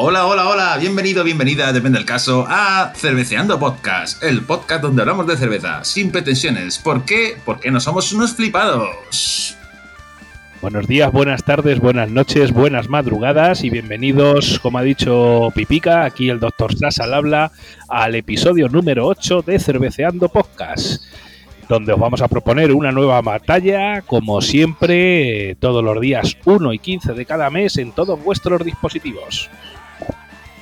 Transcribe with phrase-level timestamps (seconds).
[0.00, 5.26] Hola, hola, hola, bienvenido, bienvenida, depende del caso, a Cerveceando Podcast, el podcast donde hablamos
[5.26, 6.78] de cerveza, sin pretensiones.
[6.78, 7.36] ¿Por qué?
[7.44, 9.47] Porque no somos unos flipados.
[10.70, 16.28] Buenos días, buenas tardes, buenas noches, buenas madrugadas y bienvenidos, como ha dicho Pipica, aquí
[16.28, 17.52] el doctor Sasa al habla,
[17.88, 21.02] al episodio número 8 de Cerveceando Podcast,
[21.70, 26.78] donde os vamos a proponer una nueva batalla, como siempre, todos los días 1 y
[26.78, 29.48] 15 de cada mes en todos vuestros dispositivos.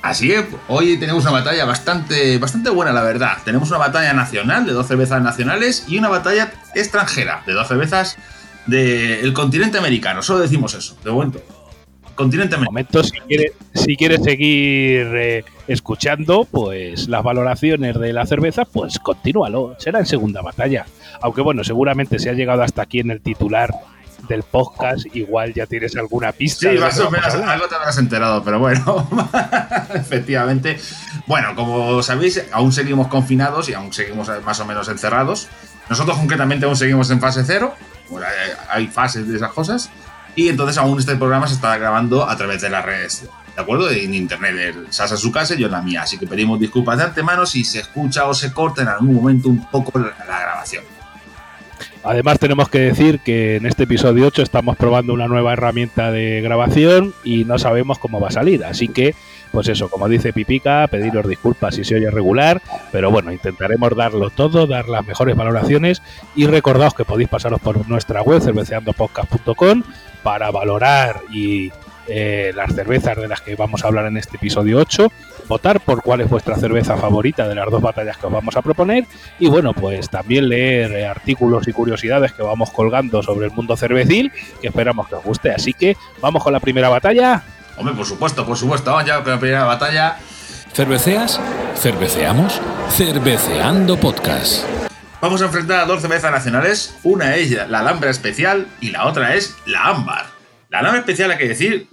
[0.03, 3.39] Así es, hoy tenemos una batalla bastante, bastante buena, la verdad.
[3.43, 8.17] Tenemos una batalla nacional de dos cervezas nacionales y una batalla extranjera de dos cervezas
[8.67, 10.21] del continente americano.
[10.21, 11.41] Solo decimos eso, de momento.
[12.15, 12.71] Continente americano.
[12.71, 18.99] momento, si quieres si quiere seguir eh, escuchando, pues las valoraciones de la cerveza, pues
[18.99, 19.75] continúalo.
[19.77, 20.85] Será en segunda batalla.
[21.21, 23.71] Aunque bueno, seguramente si ha llegado hasta aquí en el titular
[24.27, 26.69] del podcast, igual ya tienes alguna pista.
[26.71, 29.07] Sí, más o menos algo te habrás enterado, pero bueno,
[29.93, 30.77] efectivamente.
[31.27, 35.47] Bueno, como sabéis, aún seguimos confinados y aún seguimos más o menos encerrados.
[35.89, 37.73] Nosotros concretamente aún seguimos en fase cero.
[38.69, 39.89] Hay fases de esas cosas.
[40.35, 43.89] Y entonces aún este programa se está grabando a través de las redes, ¿de acuerdo?
[43.89, 46.03] En internet, Sasa su casa y yo en la mía.
[46.03, 49.49] Así que pedimos disculpas de antemano si se escucha o se corta en algún momento
[49.49, 50.83] un poco la grabación.
[52.03, 56.41] Además tenemos que decir que en este episodio 8 estamos probando una nueva herramienta de
[56.41, 59.15] grabación y no sabemos cómo va a salir, así que
[59.51, 64.29] pues eso, como dice Pipica, pediros disculpas si se oye regular, pero bueno, intentaremos darlo
[64.29, 66.01] todo, dar las mejores valoraciones
[66.35, 69.83] y recordaos que podéis pasaros por nuestra web cerveceandopodcast.com
[70.23, 71.71] para valorar y
[72.07, 75.11] eh, las cervezas de las que vamos a hablar en este episodio 8,
[75.47, 78.61] votar por cuál es vuestra cerveza favorita de las dos batallas que os vamos a
[78.61, 79.05] proponer
[79.39, 83.75] y bueno, pues también leer eh, artículos y curiosidades que vamos colgando sobre el mundo
[83.77, 84.31] cervecil
[84.61, 85.51] que esperamos que os guste.
[85.51, 87.43] Así que vamos con la primera batalla.
[87.77, 90.17] Hombre, por supuesto, por supuesto, vamos ya con la primera batalla.
[90.73, 91.39] ¿Cerveceas?
[91.75, 92.61] ¿Cerveceamos?
[92.89, 94.65] Cerveceando Podcast.
[95.19, 96.95] Vamos a enfrentar a dos cervezas nacionales.
[97.03, 100.27] Una es la Alhambra Especial y la otra es la Ámbar.
[100.69, 101.87] La Alhambra Especial, hay que decir,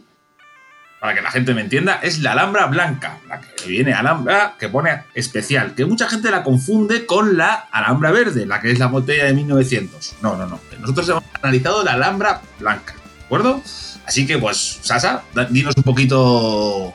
[1.04, 4.70] para que la gente me entienda, es la Alhambra Blanca, la que viene Alhambra, que
[4.70, 8.86] pone especial, que mucha gente la confunde con la Alhambra Verde, la que es la
[8.86, 10.14] botella de 1900.
[10.22, 10.58] No, no, no.
[10.80, 13.60] Nosotros hemos analizado la Alhambra Blanca, ¿de acuerdo?
[14.06, 16.94] Así que, pues, Sasa, dinos un poquito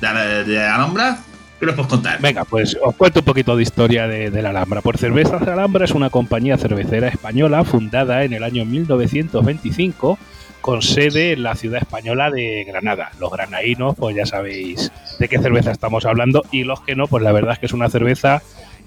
[0.00, 1.18] de, Alhambra.
[1.60, 2.22] ¿Qué nos puedes contar?
[2.22, 4.80] Venga, pues os cuento un poquito de historia de, de la Alhambra.
[4.80, 10.18] Por Cervezas Alhambra es una compañía cervecera española fundada en el año 1925
[10.68, 13.10] con sede en la ciudad española de Granada.
[13.18, 17.24] Los granadinos, pues ya sabéis de qué cerveza estamos hablando, y los que no, pues
[17.24, 18.42] la verdad es que es una cerveza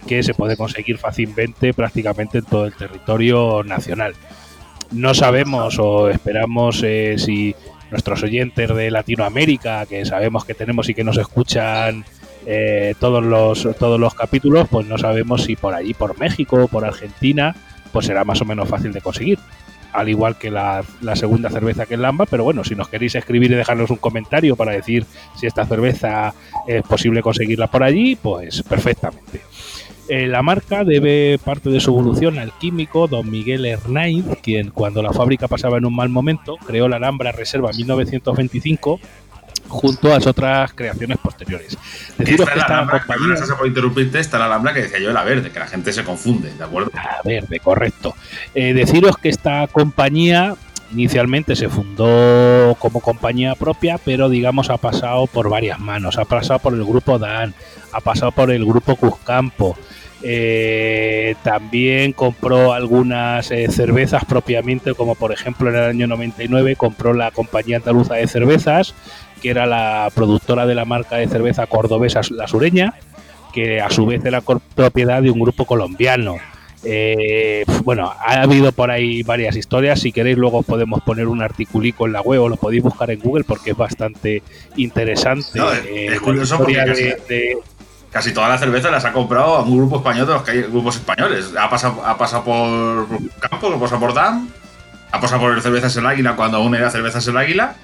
[0.06, 4.14] que se puede conseguir fácilmente prácticamente en todo el territorio nacional.
[4.92, 7.56] No sabemos o esperamos eh, si
[7.90, 12.06] nuestros oyentes de Latinoamérica, que sabemos que tenemos y que nos escuchan
[12.46, 16.86] eh, todos, los, todos los capítulos, pues no sabemos si por allí, por México, por
[16.86, 17.56] Argentina,
[17.92, 19.40] pues será más o menos fácil de conseguir
[19.94, 20.84] al igual que la,
[21.16, 24.56] segunda cerveza que es Lamba, pero bueno, si nos queréis escribir y dejarnos un comentario
[24.56, 26.34] para decir si esta cerveza
[26.68, 29.42] es posible conseguirla por allí, pues perfectamente.
[30.08, 35.02] Eh, la marca debe parte de su evolución al químico don Miguel Hernáiz, quien cuando
[35.02, 39.00] la fábrica pasaba en un mal momento creó la Alhambra Reserva 1925
[39.72, 41.78] junto a las otras creaciones posteriores.
[42.18, 43.36] Deciros que esta Alhambra, compañía...
[43.36, 46.04] Perdona, por interrumpirte, está la Alhambra que decía yo, la verde, que la gente se
[46.04, 46.92] confunde, ¿de acuerdo?
[46.94, 48.16] La verde, correcto.
[48.54, 50.56] Eh, deciros que esta compañía
[50.92, 56.18] inicialmente se fundó como compañía propia, pero digamos ha pasado por varias manos.
[56.18, 57.54] Ha pasado por el grupo Dan,
[57.92, 59.78] ha pasado por el grupo Cuscampo.
[60.24, 67.14] Eh, también compró algunas eh, cervezas propiamente, como por ejemplo en el año 99 compró
[67.14, 68.94] la compañía andaluza de cervezas,
[69.42, 72.94] que era la productora de la marca de cerveza cordobesa La Sureña,
[73.52, 76.38] que a su vez era propiedad de un grupo colombiano.
[76.84, 80.00] Eh, bueno, ha habido por ahí varias historias.
[80.00, 83.20] Si queréis, luego podemos poner un articulico en la web o lo podéis buscar en
[83.20, 84.42] Google porque es bastante
[84.78, 85.48] interesante.
[85.54, 87.58] No, es, eh, es curioso porque casi, de,
[88.12, 90.62] casi, toda la cerveza las ha comprado a un grupo español de los que hay
[90.64, 91.52] grupos españoles.
[91.60, 93.08] Ha pasado, ha pasado por
[93.40, 94.50] Campo, ha pasado por DAM,
[95.12, 97.76] ha pasado por Cervezas el Águila cuando aún era Cervezas el Águila,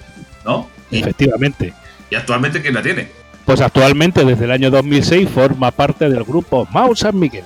[0.44, 0.68] ¿no?
[0.92, 1.74] Efectivamente.
[2.10, 3.08] ¿Y actualmente quién la tiene?
[3.46, 7.46] Pues actualmente, desde el año 2006, forma parte del grupo Mau San Miguel.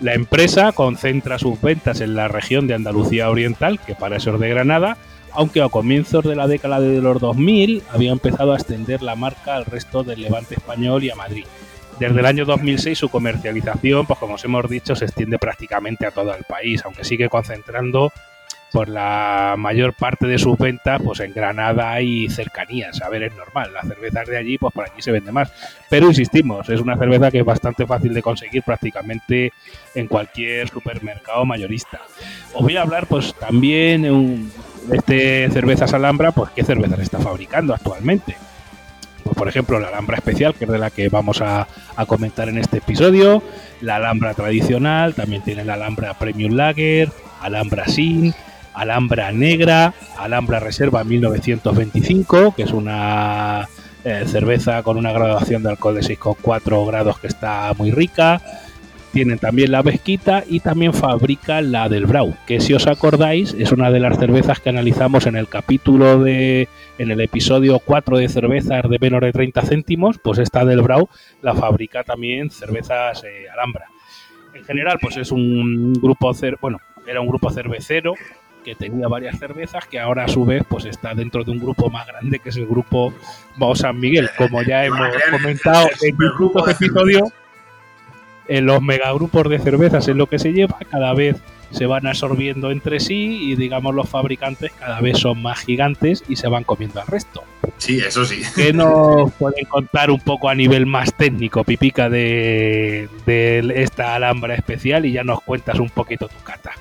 [0.00, 4.40] La empresa concentra sus ventas en la región de Andalucía Oriental, que para eso es
[4.40, 4.96] de Granada,
[5.32, 9.56] aunque a comienzos de la década de los 2000 había empezado a extender la marca
[9.56, 11.44] al resto del levante español y a Madrid.
[11.98, 16.10] Desde el año 2006 su comercialización, pues como os hemos dicho, se extiende prácticamente a
[16.10, 18.10] todo el país, aunque sigue concentrando
[18.72, 23.00] por la mayor parte de sus ventas pues en Granada y cercanías.
[23.02, 25.52] A ver, es normal, las cervezas de allí, pues por allí se vende más.
[25.88, 29.52] Pero insistimos, es una cerveza que es bastante fácil de conseguir prácticamente
[29.94, 32.00] en cualquier supermercado mayorista.
[32.54, 37.74] Os voy a hablar pues también de este cervezas Alhambra, pues qué cervezas está fabricando
[37.74, 38.36] actualmente.
[39.24, 42.48] Pues, por ejemplo, la Alhambra especial, que es de la que vamos a, a comentar
[42.48, 43.42] en este episodio,
[43.80, 48.34] la Alhambra tradicional, también tiene la Alhambra Premium Lager, Alhambra Sin,
[48.74, 53.68] Alhambra Negra, Alhambra Reserva 1925, que es una
[54.04, 58.40] eh, cerveza con una graduación de alcohol de 6,4 grados que está muy rica.
[59.12, 63.72] Tienen también la Vesquita y también fabrica la del Brau, que si os acordáis es
[63.72, 68.28] una de las cervezas que analizamos en el capítulo de, en el episodio 4 de
[68.28, 71.08] cervezas de menos de 30 céntimos, pues esta del Brau
[71.42, 73.86] la fabrica también cervezas eh, Alhambra.
[74.54, 78.14] En general, pues es un grupo, bueno, era un grupo cervecero
[78.60, 81.90] que tenía varias cervezas, que ahora a su vez pues está dentro de un grupo
[81.90, 83.12] más grande que es el grupo
[83.56, 84.30] Bao San Miguel.
[84.36, 87.32] Como ya hemos comentado en distintos episodios,
[88.48, 91.36] en los megagrupos de cervezas es lo que se lleva, cada vez
[91.70, 96.34] se van absorbiendo entre sí y digamos los fabricantes cada vez son más gigantes y
[96.34, 97.44] se van comiendo al resto.
[97.78, 98.42] Sí, eso sí.
[98.56, 104.54] ¿Qué nos pueden contar un poco a nivel más técnico, Pipica, de, de esta alhambra
[104.54, 106.72] especial y ya nos cuentas un poquito tu cata?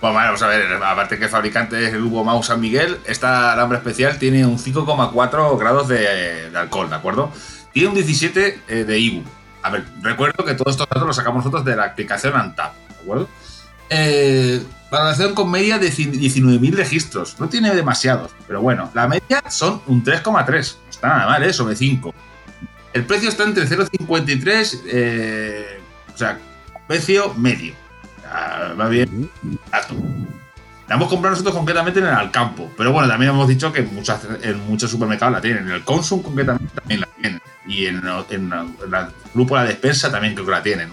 [0.00, 3.52] Bueno, vamos a ver, aparte que el fabricante es el Hugo Mau San Miguel, esta
[3.52, 7.30] alambre especial tiene un 5,4 grados de, alcohol, ¿de acuerdo?
[7.74, 9.24] Tiene un 17 eh, de IBU.
[9.62, 12.94] A ver, recuerdo que todos estos datos los sacamos nosotros de la aplicación ANTAP, ¿de
[12.94, 13.28] acuerdo?
[13.90, 17.38] Eh, valoración con media de 19.000 registros.
[17.38, 20.76] No tiene demasiados, pero bueno, la media son un 3,3.
[20.82, 21.52] No está nada mal, ¿eh?
[21.52, 22.14] Sobre 5.
[22.94, 25.80] El precio está entre 0,53, eh,
[26.14, 26.38] o sea,
[26.88, 27.74] precio medio
[28.78, 29.30] va bien.
[30.90, 32.70] La hemos comprado nosotros concretamente en el Alcampo.
[32.76, 35.68] Pero bueno, también hemos dicho que muchas, en muchos supermercados la tienen.
[35.68, 37.40] En el Consum concretamente también la tienen.
[37.66, 40.90] Y en, en, el grupo de la despensa también creo que la tienen.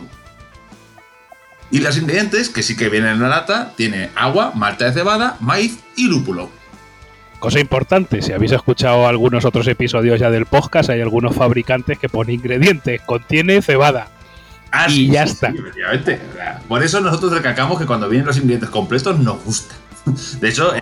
[1.72, 5.36] Y los ingredientes, que sí que vienen en la lata, tiene agua, malta de cebada,
[5.40, 6.50] maíz y lúpulo.
[7.40, 12.10] Cosa importante, si habéis escuchado algunos otros episodios ya del podcast, hay algunos fabricantes que
[12.10, 14.10] ponen ingredientes, contiene cebada,
[14.72, 15.48] Ah, y ya está.
[15.50, 16.20] efectivamente.
[16.68, 19.76] Por eso nosotros recalcamos que cuando vienen los ingredientes completos nos gusta.
[20.40, 20.74] De hecho,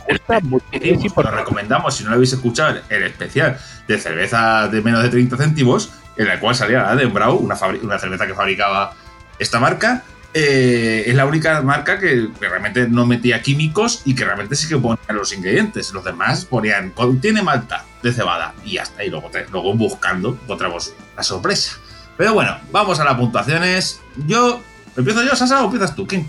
[1.16, 5.38] lo recomendamos, si no lo habéis escuchado, el especial de cerveza de menos de 30
[5.38, 8.94] céntimos, en el cual salía la de Brau, una, una cerveza que fabricaba
[9.40, 10.04] esta marca.
[10.38, 14.78] Eh, es la única marca que, realmente no metía químicos y que realmente sí que
[14.78, 15.94] ponía los ingredientes.
[15.94, 19.10] Los demás ponían, contiene malta de cebada y hasta ahí.
[19.10, 21.78] Luego, luego buscando encontramos la sorpresa.
[22.18, 24.02] Pero bueno, vamos a las puntuaciones.
[24.28, 24.62] Yo.
[24.96, 26.08] ¿Empiezo yo, Sasa, o empiezas tú?
[26.08, 26.26] ¿Quién?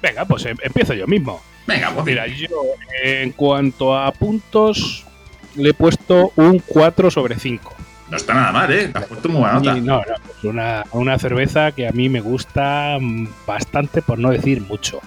[0.00, 1.42] Venga, pues em, empiezo yo mismo.
[1.66, 2.06] Venga, pues.
[2.06, 2.48] Mira, yo
[3.02, 5.04] en cuanto a puntos,
[5.56, 7.74] le he puesto un 4 sobre 5.
[8.08, 8.88] No está nada mal, ¿eh?
[8.88, 9.74] Te has puesto muy buena nota.
[9.74, 14.30] no, no, pues una, una cerveza que a mí me gusta mm, bastante, por no
[14.30, 15.00] decir mucho.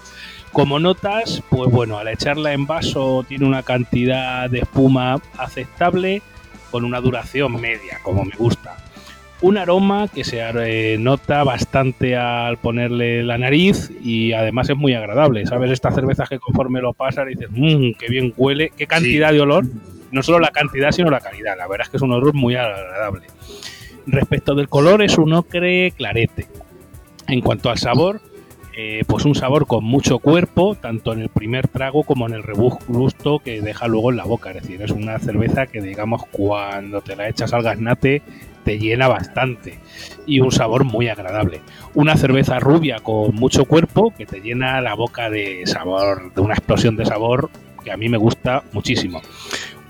[0.52, 6.22] Como notas, pues bueno, al echarla en vaso tiene una cantidad de espuma aceptable
[6.72, 8.76] con una duración media, como me gusta
[9.42, 14.94] un aroma que se eh, nota bastante al ponerle la nariz y además es muy
[14.94, 15.46] agradable.
[15.46, 15.72] ¿Sabes?
[15.72, 19.66] Estas cervezas que conforme lo pasas dices, mmm, qué bien huele, qué cantidad de olor.
[20.12, 21.56] No solo la cantidad, sino la calidad.
[21.58, 23.28] La verdad es que es un olor muy agradable.
[24.08, 26.48] Respecto del color, es un ocre clarete.
[27.28, 28.22] En cuanto al sabor,
[28.76, 32.44] eh, pues un sabor con mucho cuerpo, tanto en el primer trago como en el
[32.88, 34.50] gusto que deja luego en la boca.
[34.52, 38.24] Es decir, es una cerveza que, digamos, cuando te la echas al gasnate,
[38.64, 39.80] te llena bastante
[40.26, 41.62] y un sabor muy agradable.
[41.94, 46.54] Una cerveza rubia con mucho cuerpo que te llena la boca de sabor, de una
[46.54, 47.50] explosión de sabor
[47.84, 49.22] que a mí me gusta muchísimo.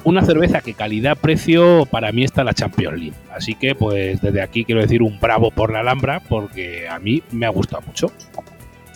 [0.03, 3.17] Una cerveza que calidad-precio para mí está la Champions League.
[3.35, 7.21] Así que pues desde aquí quiero decir un bravo por la Alhambra porque a mí
[7.31, 8.11] me ha gustado mucho.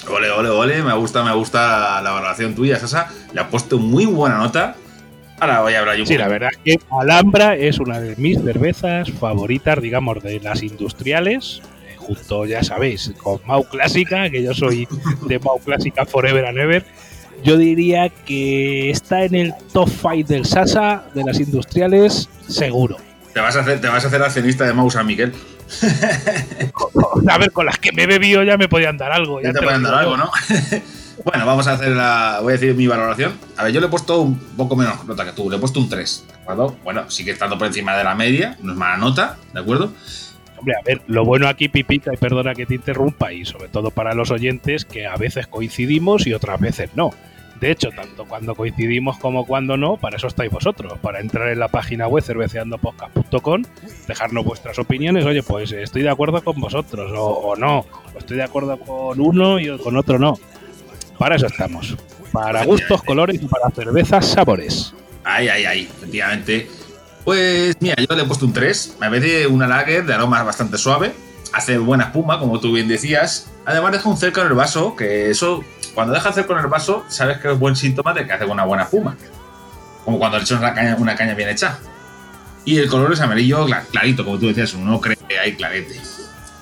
[0.09, 3.09] Ole, ole, ole, me gusta, me gusta la valoración tuya, Sasa.
[3.33, 4.75] Le ha puesto muy buena nota
[5.39, 6.05] Ahora voy a hablar yo.
[6.05, 10.63] Sí, la verdad es que Alhambra es una de mis cervezas favoritas, digamos, de las
[10.63, 11.61] industriales.
[11.85, 14.87] Eh, junto, ya sabéis, con Mau Clásica, que yo soy
[15.27, 16.85] de Mau Clásica Forever and Ever.
[17.43, 22.97] Yo diría que está en el top 5 del Sasa de las industriales, seguro.
[23.33, 25.33] Te vas a hacer, te vas a hacer accionista de Mau San Miguel.
[27.27, 29.41] a ver, con las que me he bebido ya me podían dar algo.
[29.41, 30.31] Ya, te, te podían dar algo, ¿no?
[31.23, 32.39] Bueno, vamos a hacer la.
[32.41, 33.33] Voy a decir mi valoración.
[33.57, 35.79] A ver, yo le he puesto un poco menos nota que tú, le he puesto
[35.79, 36.75] un 3, ¿de acuerdo?
[36.83, 39.93] Bueno, sigue estando por encima de la media, no es mala nota, ¿de acuerdo?
[40.57, 43.91] Hombre, a ver, lo bueno aquí, Pipita, y perdona que te interrumpa, y sobre todo
[43.91, 47.11] para los oyentes, que a veces coincidimos y otras veces no.
[47.59, 51.59] De hecho, tanto cuando coincidimos como cuando no, para eso estáis vosotros, para entrar en
[51.59, 53.63] la página web cerveceandopodcast.com,
[54.07, 58.37] dejarnos vuestras opiniones, oye, pues estoy de acuerdo con vosotros, o, o no, o estoy
[58.37, 60.37] de acuerdo con uno y con otro no.
[61.23, 61.95] Para eso estamos.
[62.33, 64.93] Para gustos, colores y para cervezas, sabores.
[65.23, 66.69] Ay, ay, ay, efectivamente.
[67.23, 68.97] Pues mira, yo le he puesto un 3.
[68.99, 71.13] Me parece una lager de aroma bastante suave.
[71.53, 73.49] Hace buena espuma, como tú bien decías.
[73.63, 75.63] Además deja un cerco en el vaso, que eso,
[75.95, 78.65] cuando deja cerco en el vaso, sabes que es buen síntoma de que hace una
[78.65, 79.15] buena espuma.
[80.03, 81.79] Como cuando le echas una caña, una caña bien hecha.
[82.65, 86.01] Y el color es amarillo clarito, como tú decías, uno cree que hay clarete.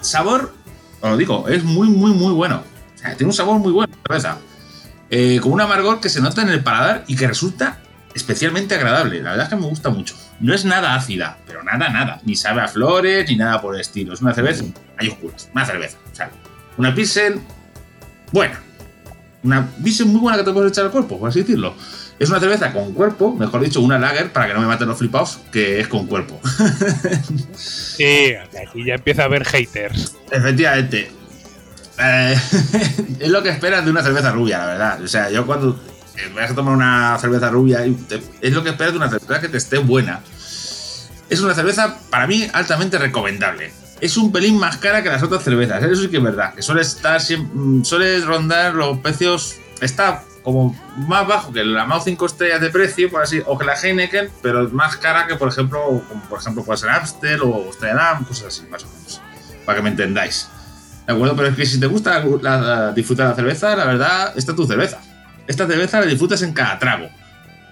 [0.02, 0.54] Sabor,
[1.02, 2.62] os lo digo, es muy, muy, muy bueno.
[2.94, 4.38] O sea, tiene un sabor muy bueno, cerveza.
[5.14, 7.80] Eh, con un amargor que se nota en el paladar y que resulta
[8.16, 9.22] especialmente agradable.
[9.22, 10.16] La verdad es que me gusta mucho.
[10.40, 12.22] No es nada ácida, pero nada, nada.
[12.24, 14.14] Ni sabe a flores, ni nada por el estilo.
[14.14, 14.64] Es una cerveza,
[14.98, 15.98] mayúsculas, una cerveza.
[16.12, 16.32] O sea,
[16.78, 17.42] una Pilsen
[18.32, 18.62] buena.
[19.44, 21.76] Una Pilsen muy buena que te puedes echar al cuerpo, por así decirlo.
[22.18, 24.98] Es una cerveza con cuerpo, mejor dicho, una lager, para que no me maten los
[24.98, 26.40] flipados, que es con cuerpo.
[27.56, 30.16] sí, aquí ya empieza a haber haters.
[30.30, 31.21] Efectivamente.
[32.02, 32.36] Eh,
[33.20, 35.02] es lo que esperas de una cerveza rubia, la verdad.
[35.02, 35.80] O sea, yo cuando
[36.36, 37.86] vas a tomar una cerveza rubia,
[38.42, 40.22] es lo que esperas de una cerveza que te esté buena.
[41.30, 43.72] Es una cerveza, para mí, altamente recomendable.
[44.02, 46.54] Es un pelín más cara que las otras cervezas, eso sí que es verdad.
[46.56, 49.58] Que suele estar mm, suele rondar los precios.
[49.80, 50.76] Está como
[51.08, 54.30] más bajo que la Mao 5 estrellas de precio, por así, o que la Heineken,
[54.42, 58.48] pero más cara que, por ejemplo, como por ejemplo puede ser Amstel o Amsterdam, cosas
[58.48, 59.22] así, más o menos.
[59.66, 60.50] Para que me entendáis.
[61.12, 61.36] ¿De acuerdo?
[61.36, 62.22] Pero es que si te gusta
[62.94, 65.00] disfrutar la cerveza, la verdad, esta es tu cerveza
[65.52, 67.10] esta cerveza la disfrutas en cada trago.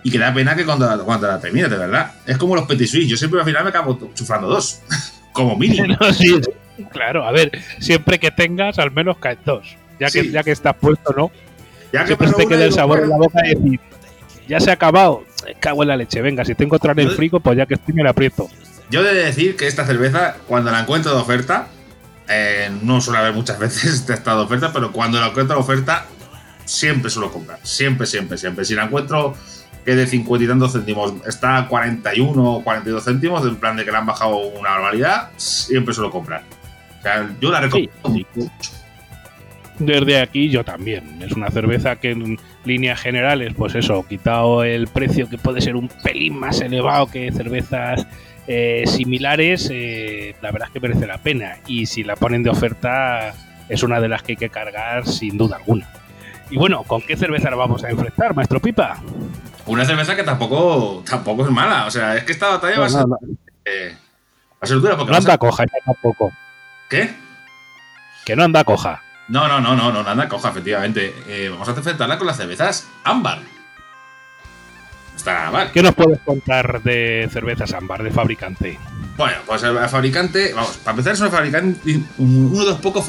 [0.04, 2.12] Y que da pena que cuando, cuando la termines, de verdad.
[2.26, 3.10] Es como los petit suisse.
[3.10, 4.82] Yo siempre al final me acabo chuflando dos.
[5.34, 5.98] como mínimo.
[6.92, 9.76] claro, a ver, siempre que tengas, al menos caen dos.
[10.00, 11.32] Ya que, ya que estás puesto, ¿no?
[11.92, 13.80] Ya que te queda el sabor en la boca y decir,
[14.48, 15.24] ya se ha acabado.
[15.60, 16.22] Cago en la leche.
[16.22, 18.50] Venga, si tengo otra en el frigo, pues ya que estoy me la aprieto.
[18.90, 21.68] Yo he de decir que esta cerveza, cuando la encuentro de oferta,
[22.30, 26.06] eh, no suele haber muchas veces esta de oferta, pero cuando la encuentro oferta,
[26.66, 27.60] siempre suelo comprar.
[27.64, 28.64] Siempre, siempre, siempre.
[28.64, 29.36] Si la encuentro
[29.84, 33.86] que de 50 y tantos céntimos está a 41 o 42 céntimos, en plan de
[33.86, 36.44] que le han bajado una barbaridad, siempre suelo comprar.
[37.00, 38.72] O sea, yo la recomiendo mucho.
[39.80, 41.22] Desde aquí yo también.
[41.22, 45.78] Es una cerveza que en líneas generales, pues eso, quitado el precio que puede ser
[45.78, 48.06] un pelín más elevado que cervezas
[48.52, 51.58] eh, similares, eh, la verdad es que merece la pena.
[51.68, 53.36] Y si la ponen de oferta,
[53.70, 55.88] es una de las que hay que cargar sin duda alguna.
[56.50, 59.04] Y bueno, ¿con qué cerveza la vamos a enfrentar, maestro Pipa?
[59.68, 61.86] Una cerveza que tampoco, tampoco es mala.
[61.86, 63.06] O sea, es que esta batalla va, a ser,
[63.66, 63.96] eh,
[64.54, 65.12] va a ser dura porque.
[65.12, 66.32] No anda coja ya tampoco.
[66.90, 67.14] ¿Qué?
[68.26, 69.04] Que no anda coja.
[69.28, 71.14] No, no, no, no, no, anda coja, efectivamente.
[71.28, 73.59] Eh, vamos a enfrentarla con las cervezas ámbar.
[75.20, 75.70] Está mal.
[75.74, 78.80] ¿Qué nos puedes contar de cervezas ámbar, de fabricante?
[79.18, 83.04] Bueno, pues el fabricante, vamos, para empezar es un fabricante, uno de los pocos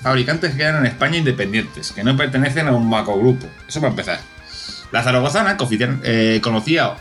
[0.00, 3.48] fabricantes que quedan en España independientes, que no pertenecen a un macrogrupo.
[3.66, 4.20] Eso para empezar.
[4.92, 5.56] La Zaragozana,
[6.04, 6.96] eh, conocida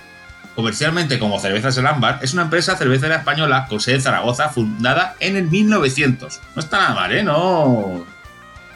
[0.56, 5.16] comercialmente como Cervezas El Ámbar, es una empresa cervecera española con sede en Zaragoza, fundada
[5.20, 6.42] en el 1900.
[6.56, 7.22] No está nada mal, ¿eh?
[7.22, 8.08] No.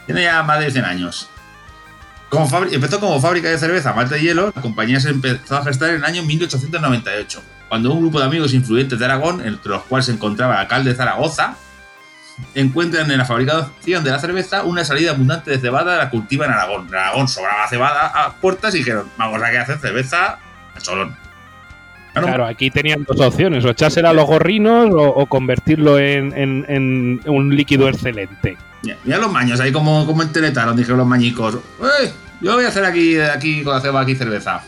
[0.05, 1.30] Tiene ya más de 100 años.
[2.71, 5.97] Empezó como fábrica de cerveza, mate de hielo, la compañía se empezó a gestar en
[5.97, 10.11] el año 1898 cuando un grupo de amigos influyentes de Aragón, entre los cuales se
[10.11, 11.55] encontraba el alcalde de Zaragoza,
[12.53, 16.51] encuentran en la fabricación de la cerveza una salida abundante de cebada, la cultiva en
[16.51, 16.87] Aragón.
[16.89, 20.39] En Aragón sobraba cebada a puertas y dijeron, vamos a hacer cerveza
[20.75, 21.20] a cholón.
[22.13, 27.87] Claro, aquí tenían dos opciones, o echársela a los gorrinos o, convertirlo en, un líquido
[27.87, 28.57] excelente.
[29.03, 31.59] Mira, los maños, ahí como, como enteletaron, dijeron los mañicos,
[32.41, 33.63] yo voy a hacer aquí, aquí
[33.95, 34.61] aquí cerveza.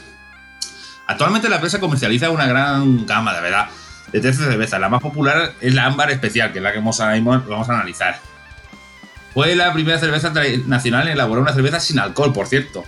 [1.07, 3.67] Actualmente la empresa comercializa una gran gama, de verdad,
[4.11, 4.79] de 13 cervezas.
[4.79, 7.73] La más popular es la ámbar especial, que es la que vamos a, vamos a
[7.73, 8.19] analizar.
[9.33, 10.31] Fue la primera cerveza
[10.67, 12.83] nacional en elaborar una cerveza sin alcohol, por cierto.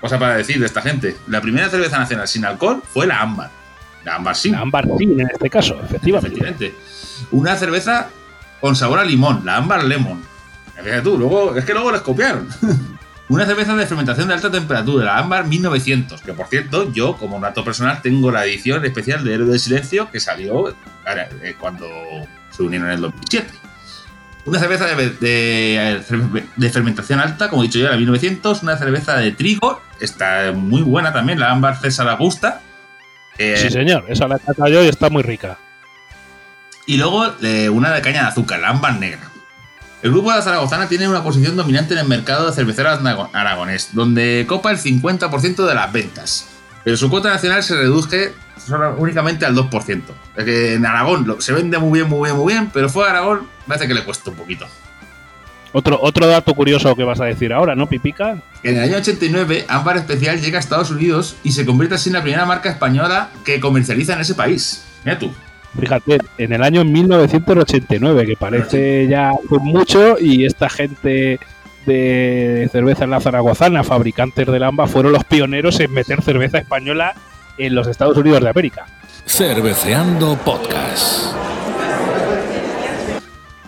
[0.00, 1.16] Cosa para decir de esta gente.
[1.26, 3.50] La primera cerveza nacional sin alcohol fue la ámbar.
[4.06, 4.50] La ámbar sí.
[4.50, 6.28] La ámbar sí, en este caso, efectivamente.
[6.28, 6.74] efectivamente.
[7.32, 8.08] Una cerveza
[8.60, 10.22] con sabor a limón, la ámbar lemon.
[10.82, 12.48] Fíjate tú, luego, es que luego les copiaron.
[13.28, 17.40] Una cerveza de fermentación de alta temperatura, la Ámbar 1900, que por cierto, yo como
[17.40, 21.88] dato personal tengo la edición especial de Héroe del Silencio que salió eh, cuando
[22.50, 23.48] se unieron en el 2007.
[24.44, 25.10] Una cerveza de,
[26.56, 28.62] de, fermentación alta, como he dicho ya, la 1900.
[28.62, 32.60] Una cerveza de trigo, está muy buena también, la Ámbar César Augusta.
[33.38, 35.58] Eh, sí, señor, esa la he yo y está muy rica.
[36.86, 39.30] Y luego eh, una de caña de azúcar, la ámbar negra.
[40.02, 43.00] El grupo de la zaragozana tiene una posición dominante en el mercado de cerveceras
[43.32, 46.48] aragonés, donde copa el 50% de las ventas.
[46.84, 48.32] Pero su cuota nacional se reduce
[48.98, 50.02] únicamente al 2%.
[50.36, 53.18] Es que en Aragón se vende muy bien, muy bien, muy bien, pero fuera de
[53.18, 54.66] Aragón parece que le cuesta un poquito.
[55.78, 58.38] Otro, otro dato curioso que vas a decir ahora, ¿no, Pipica?
[58.62, 62.14] En el año 89, Ámbar Especial llega a Estados Unidos y se convierte así en
[62.14, 64.86] la primera marca española que comercializa en ese país.
[65.04, 65.30] Mira tú.
[65.78, 71.40] Fíjate, en el año 1989, que parece ya mucho, y esta gente
[71.84, 77.14] de cerveza en la Zaragozana, fabricantes del AMBA, fueron los pioneros en meter cerveza española
[77.58, 78.86] en los Estados Unidos de América.
[79.26, 81.34] Cerveceando Podcast.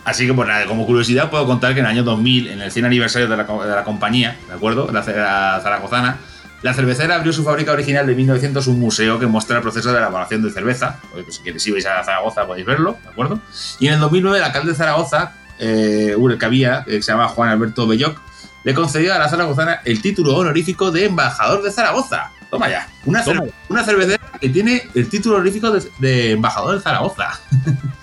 [0.09, 2.71] Así que, pues nada, como curiosidad, puedo contar que en el año 2000, en el
[2.71, 4.87] 100 aniversario de la, compañía, ¿de acuerdo?
[4.91, 6.17] La, la Zaragozana,
[6.63, 9.99] la cervecera abrió su fábrica original de 1900, un museo que muestra el proceso de
[9.99, 10.99] elaboración de cerveza.
[11.11, 13.39] Pues, si, si vais a Zaragoza podéis verlo, ¿de acuerdo?
[13.79, 17.49] Y en el 2009, el alcalde de Zaragoza, eh, que había, que se llama Juan
[17.49, 18.19] Alberto Belloc,
[18.63, 22.31] le concedió a la zaragozana el título honorífico de embajador de Zaragoza.
[22.49, 23.23] Toma ya, una,
[23.69, 27.39] una cervecera que tiene el título honorífico de embajador de Zaragoza.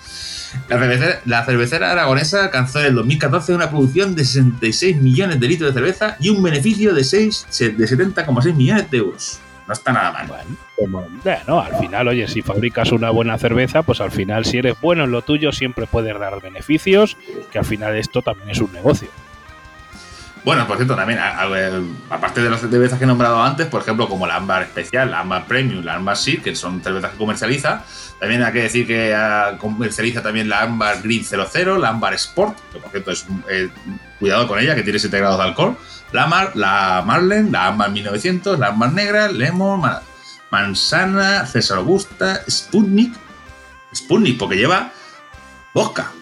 [0.67, 5.79] La cervecera, aragonesa alcanzó en el 2014 una producción de 66 millones de litros de
[5.79, 7.47] cerveza y un beneficio de, 6,
[7.77, 9.39] de 70,6 millones de euros.
[9.65, 10.27] No está nada mal.
[10.77, 15.03] Bueno, al final, oye, si fabricas una buena cerveza, pues al final, si eres bueno
[15.03, 17.17] en lo tuyo, siempre puedes dar beneficios,
[17.51, 19.09] que al final esto también es un negocio.
[20.47, 24.25] Bueno, por cierto, también, aparte de las cervezas que he nombrado antes, por ejemplo, como
[24.25, 27.83] la Ámbar Especial, la Ámbar Premium, la Ámbar Seed, que son cervezas que comercializa,
[28.17, 32.57] también hay que decir que ah, comercializa también la Ámbar Green 00, la Ámbar Sport,
[32.71, 33.69] que por cierto es eh,
[34.19, 35.77] cuidado con ella, que tiene 7 grados de alcohol,
[36.13, 39.81] la, Mar, la Marlen, la Ámbar 1900, la Ámbar Negra, Lemon,
[40.49, 43.13] Manzana, César Augusta, Sputnik,
[43.93, 44.93] Sputnik porque lleva
[45.73, 46.13] vodka.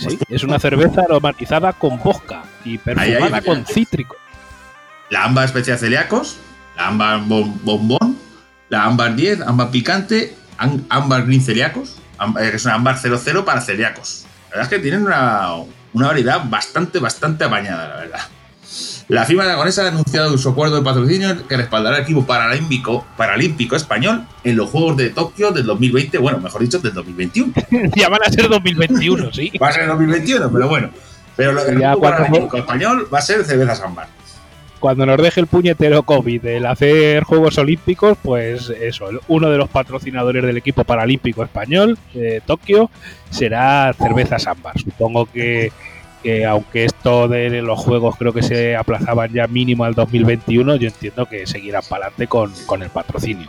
[0.00, 4.16] Sí, es una cerveza aromatizada con vodka y perfumada con cítrico.
[5.10, 6.38] La ámbar especial celíacos,
[6.76, 8.16] la ámbar bombón,
[8.68, 10.34] la ámbar 10, ámbar picante,
[10.88, 14.24] ámbar green celíacos, eh, que es una ámbar 00 para celíacos.
[14.50, 15.54] La verdad es que tienen una,
[15.92, 18.20] una variedad bastante, bastante apañada, la verdad.
[19.10, 23.74] La firma aragonesa ha anunciado su acuerdo de patrocinio que respaldará el equipo paralímpico, paralímpico
[23.74, 27.52] español en los Juegos de Tokio del 2020, bueno, mejor dicho, del 2021.
[27.96, 29.50] ya van a ser 2021, sí.
[29.60, 30.90] Va a ser 2021, pero bueno.
[31.34, 34.06] Pero el equipo paralímpico español va a ser cerveza Sambar.
[34.78, 39.68] Cuando nos deje el puñetero COVID el hacer Juegos Olímpicos, pues eso, uno de los
[39.68, 42.92] patrocinadores del equipo paralímpico español de Tokio
[43.28, 44.78] será cerveza Sambar.
[44.78, 45.72] Supongo que
[46.22, 50.88] que aunque esto de los juegos creo que se aplazaban ya mínimo al 2021, yo
[50.88, 53.48] entiendo que seguirán para adelante con, el patrocinio.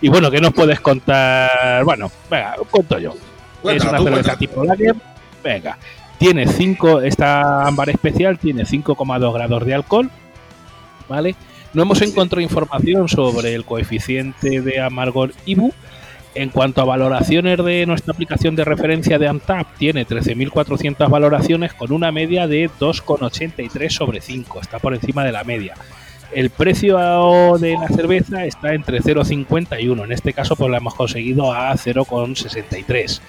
[0.00, 1.84] Y bueno, ¿qué nos puedes contar?
[1.84, 3.14] Bueno, venga, cuento yo.
[3.64, 4.96] es una cerveza tipo lager.
[5.42, 5.78] Venga,
[6.18, 10.10] tiene 5, esta ámbar especial tiene 5,2 grados de alcohol,
[11.08, 11.34] ¿vale?
[11.72, 15.72] No hemos encontrado información sobre el coeficiente de amargor IBU,
[16.34, 21.92] en cuanto a valoraciones de nuestra aplicación de referencia de Antap, tiene 13.400 valoraciones con
[21.92, 25.74] una media de 2,83 sobre 5, está por encima de la media.
[26.32, 31.52] El precio de la cerveza está entre 0,51, en este caso pues la hemos conseguido
[31.52, 33.20] a 0,63.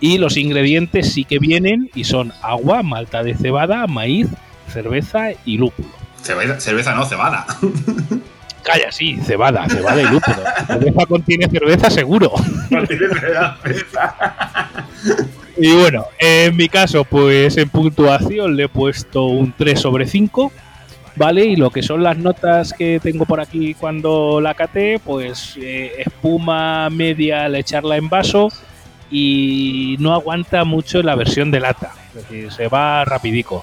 [0.00, 4.26] Y los ingredientes sí que vienen y son agua, malta de cebada, maíz,
[4.66, 5.88] cerveza y lúpulo.
[6.20, 7.46] Cerveza no, cebada.
[8.62, 10.36] Calla, sí, cebada, cebada y lúpulo.
[10.66, 12.32] cerveza contiene cerveza seguro.
[15.56, 20.52] y bueno, en mi caso, pues en puntuación le he puesto un 3 sobre 5.
[21.14, 21.44] ¿Vale?
[21.44, 25.92] Y lo que son las notas que tengo por aquí cuando la caté, pues eh,
[25.98, 28.48] espuma media al echarla en vaso
[29.10, 31.92] y no aguanta mucho la versión de lata.
[32.08, 33.62] Es decir, se va rapidico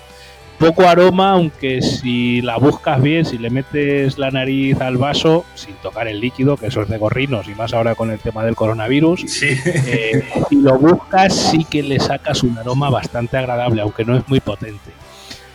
[0.60, 5.74] poco aroma, aunque si la buscas bien, si le metes la nariz al vaso, sin
[5.76, 8.56] tocar el líquido, que eso es de gorrinos, y más ahora con el tema del
[8.56, 14.18] coronavirus, eh, si lo buscas sí que le sacas un aroma bastante agradable, aunque no
[14.18, 14.92] es muy potente.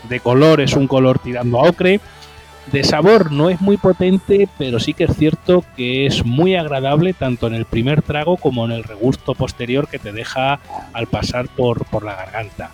[0.08, 2.00] De color es un color tirando a ocre.
[2.72, 7.12] De sabor no es muy potente, pero sí que es cierto que es muy agradable
[7.12, 10.60] tanto en el primer trago como en el regusto posterior que te deja
[10.94, 12.70] al pasar por, por la garganta.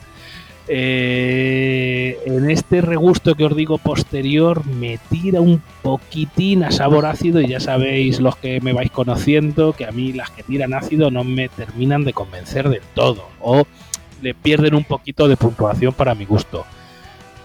[0.73, 7.41] Eh, en este regusto que os digo posterior me tira un poquitín a sabor ácido
[7.41, 11.11] y ya sabéis los que me vais conociendo que a mí las que tiran ácido
[11.11, 13.67] no me terminan de convencer del todo o
[14.23, 16.65] le pierden un poquito de puntuación para mi gusto.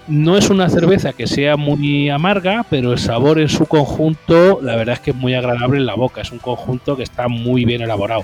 [0.07, 4.75] No es una cerveza que sea muy amarga, pero el sabor en su conjunto la
[4.75, 7.65] verdad es que es muy agradable en la boca, es un conjunto que está muy
[7.65, 8.23] bien elaborado.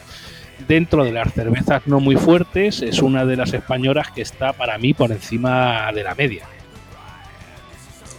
[0.72, 4.78] Dentro de las cervezas no muy fuertes es una de las españolas que está para
[4.78, 6.48] mí por encima de la media.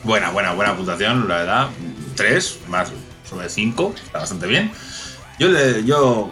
[0.05, 1.69] Buena, buena, buena puntuación, la verdad.
[2.15, 2.93] 3 más
[3.27, 4.71] sobre 5, está bastante bien.
[5.39, 6.31] Yo, le, yo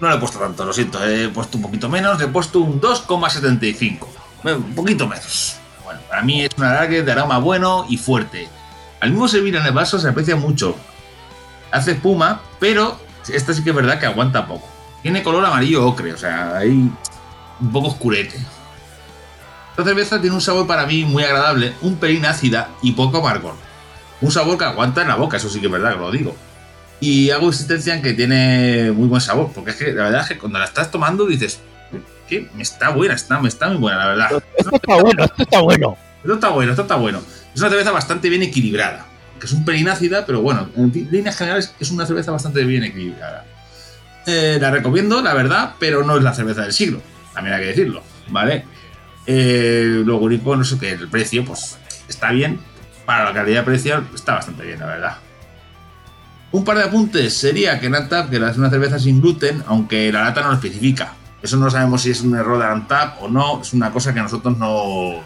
[0.00, 2.60] no le he puesto tanto, lo siento, he puesto un poquito menos, le he puesto
[2.60, 4.06] un 2,75.
[4.44, 5.56] Un poquito menos.
[5.82, 8.50] Bueno, para mí es una lager de aroma bueno y fuerte.
[9.00, 10.76] Al mismo servir en el vaso se aprecia mucho.
[11.70, 13.00] Hace espuma, pero
[13.32, 14.77] esta sí que es verdad que aguanta poco.
[15.02, 18.36] Tiene color amarillo ocre, o sea, hay un poco oscurete.
[19.70, 23.54] Esta cerveza tiene un sabor para mí muy agradable, un pelín ácida y poco amargor.
[24.20, 26.34] Un sabor que aguanta en la boca, eso sí que es verdad que lo digo.
[27.00, 30.28] Y hago insistencia en que tiene muy buen sabor, porque es que la verdad es
[30.28, 31.60] que cuando la estás tomando dices,
[32.28, 34.42] que me está buena, está, me está muy buena, la verdad.
[34.56, 35.96] Esto está bueno, esto está bueno.
[36.22, 37.22] Esto está bueno, esto está bueno.
[37.54, 39.06] Es una cerveza bastante bien equilibrada,
[39.38, 42.82] que es un pelín ácida, pero bueno, en líneas generales es una cerveza bastante bien
[42.82, 43.44] equilibrada.
[44.30, 47.00] Eh, la recomiendo, la verdad, pero no es la cerveza del siglo,
[47.32, 48.66] también hay que decirlo, ¿vale?
[49.24, 52.60] Eh, luego no sé qué, el precio, pues está bien,
[53.06, 55.16] para la calidad precio está bastante bien, la verdad.
[56.52, 60.24] Un par de apuntes sería que Nantap, que es una cerveza sin gluten, aunque la
[60.24, 61.14] lata no lo especifica.
[61.40, 64.20] Eso no sabemos si es un error de Antap o no, es una cosa que
[64.20, 65.22] nosotros no,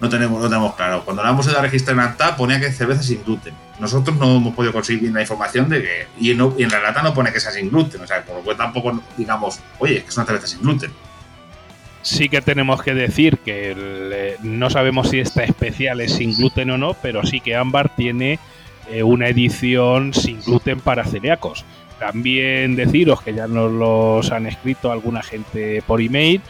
[0.00, 1.04] no, tenemos, no tenemos claro.
[1.04, 3.54] Cuando la hemos ido a registrar en Antap ponía que cerveza sin gluten.
[3.80, 6.06] Nosotros no hemos podido conseguir bien la información de que.
[6.20, 8.56] Y, en la lata no pone que sea sin gluten, o sea, por lo cual
[8.56, 10.90] tampoco digamos, oye, que es una cerveza sin gluten.
[12.02, 16.78] Sí que tenemos que decir que no sabemos si esta especial es sin gluten o
[16.78, 18.38] no, pero sí que Ámbar tiene
[18.90, 21.64] eh, una edición sin gluten para celíacos.
[21.98, 26.40] También deciros que ya nos los han escrito alguna gente por email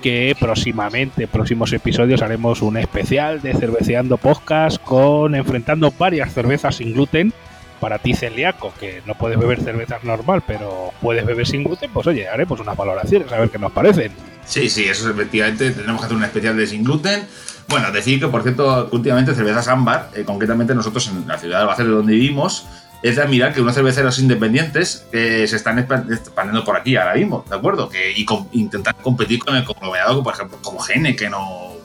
[0.00, 6.76] que próximamente, en próximos episodios, haremos un especial de Cerveceando Podcast con enfrentando varias cervezas
[6.76, 7.32] sin gluten
[7.80, 12.06] para ti celíaco, que no puedes beber cervezas normal, pero puedes beber sin gluten, pues
[12.06, 14.12] oye, haremos unas valoraciones a ver qué nos parecen.
[14.44, 17.24] Sí, sí, eso es efectivamente, tenemos que hacer un especial de sin gluten.
[17.68, 21.62] Bueno, decir que por cierto, últimamente cervezas ámbar, eh, concretamente nosotros en la ciudad de
[21.62, 22.66] Albacete donde vivimos,
[23.08, 27.44] es de admirar que unos cerveceros independientes que se están expandiendo por aquí ahora mismo,
[27.48, 27.88] ¿de acuerdo?
[27.88, 31.76] Que, y intentar competir con el conglomerado, por ejemplo, como Gene, que no.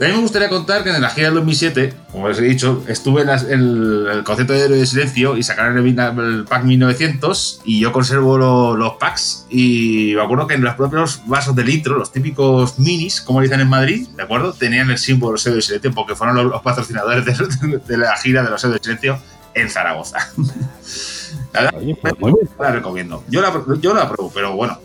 [0.00, 2.84] A mí me gustaría contar que en la gira del 2007, como os he dicho,
[2.86, 7.90] estuve en el, concepto de héroe de silencio y sacaron el, pack 1900 y yo
[7.90, 12.78] conservo los packs y me acuerdo que en los propios vasos de litro, los típicos
[12.78, 14.52] minis, como dicen en Madrid, ¿de acuerdo?
[14.52, 18.50] Tenían el símbolo de de silencio porque fueron los, patrocinadores de, de, la gira de
[18.50, 19.18] los héroes de silencio
[19.54, 20.18] en Zaragoza.
[21.52, 21.72] la
[22.18, 23.24] pues la recomiendo.
[23.28, 24.78] Yo la, yo la apruebo, pero bueno,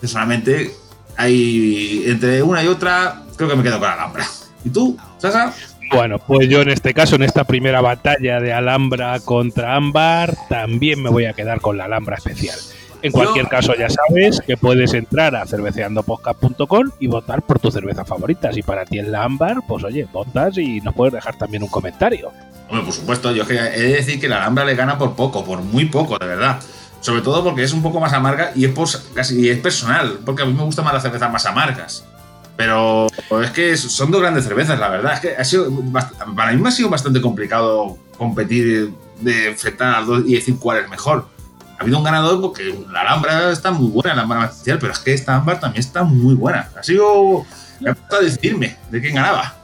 [0.00, 0.74] personalmente,
[1.16, 4.26] hay entre una y otra, creo que me quedo con Alhambra.
[4.64, 5.54] ¿Y tú, Sasa?
[5.92, 11.02] Bueno, pues yo en este caso, en esta primera batalla de Alhambra contra Ámbar, también
[11.02, 12.58] me voy a quedar con la Alhambra especial.
[13.06, 18.04] En cualquier caso, ya sabes que puedes entrar a cerveceandopodcast.com y votar por tu cerveza
[18.04, 18.52] favorita.
[18.52, 21.68] Si para ti es la ámbar, pues oye, votas y nos puedes dejar también un
[21.68, 22.32] comentario.
[22.68, 25.62] Hombre, por supuesto, yo he de decir que la Alhambra le gana por poco, por
[25.62, 26.58] muy poco, de verdad.
[27.00, 28.72] Sobre todo porque es un poco más amarga y es,
[29.14, 32.04] casi, es personal, porque a mí me gustan más las cervezas más amargas.
[32.56, 33.06] Pero
[33.40, 35.12] es que son dos grandes cervezas, la verdad.
[35.12, 35.70] Es que ha sido,
[36.34, 38.90] para mí me ha sido bastante complicado competir
[39.20, 41.35] de enfrentar a dos y decir cuál es mejor.
[41.78, 44.98] Ha habido un ganador porque la Alhambra está muy buena, la Alhambra especial, pero es
[44.98, 46.68] que esta Ámbar también está muy buena.
[46.76, 47.44] Ha sido.
[47.78, 49.54] Me ha decidirme de quién ganaba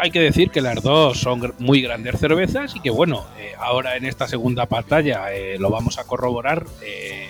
[0.00, 3.96] hay que decir que las dos son muy grandes cervezas y que bueno, eh, ahora
[3.96, 7.26] en esta segunda pantalla eh, lo vamos a corroborar eh,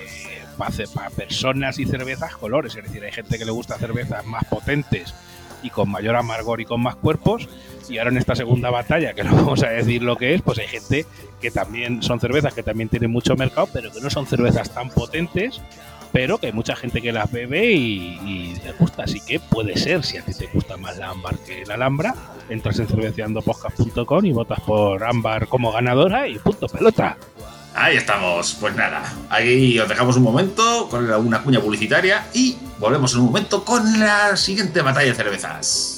[0.57, 5.15] para, personas y cervezas colores, es decir, hay gente que le gusta cervezas más potentes
[5.63, 7.49] y con mayor amargor y con más cuerpos
[7.89, 10.59] y ahora en esta segunda batalla, que no vamos a decir lo que es, pues
[10.59, 11.07] hay gente
[11.41, 14.91] que también son cervezas que también tienen mucho mercado, pero que no son cervezas tan
[14.91, 15.61] potentes
[16.13, 20.05] pero que hay mucha gente que las bebe y, le gusta, así que puede ser,
[20.05, 22.15] si a ti te gusta más la ámbar que la alhambra,
[22.49, 27.17] entras en cerveceandopodcast.com y votas por ámbar como ganadora y punto pelota.
[27.75, 33.15] Ahí estamos, pues nada, ahí os dejamos un momento con una cuña publicitaria y volvemos
[33.15, 35.98] en un momento con la siguiente batalla de cervezas.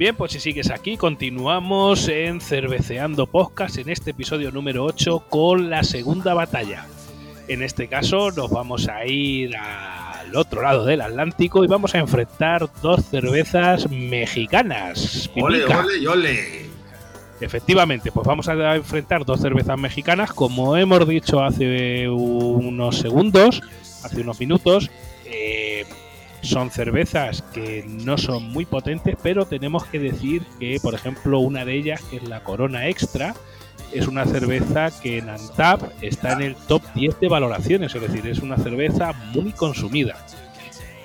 [0.00, 5.68] Bien, pues si sigues aquí, continuamos en Cerveceando Podcast en este episodio número 8 con
[5.68, 6.86] la segunda batalla.
[7.48, 11.98] En este caso nos vamos a ir al otro lado del Atlántico y vamos a
[11.98, 15.28] enfrentar dos cervezas mexicanas.
[15.36, 16.64] ¡Ole, ole, ole!
[17.38, 23.60] Efectivamente, pues vamos a enfrentar dos cervezas mexicanas, como hemos dicho hace unos segundos,
[24.02, 24.90] hace unos minutos.
[25.26, 25.59] eh,
[26.42, 31.64] son cervezas que no son muy potentes, pero tenemos que decir que, por ejemplo, una
[31.64, 33.34] de ellas, que es la Corona Extra,
[33.92, 38.26] es una cerveza que en Antap está en el top 10 de valoraciones, es decir,
[38.26, 40.16] es una cerveza muy consumida.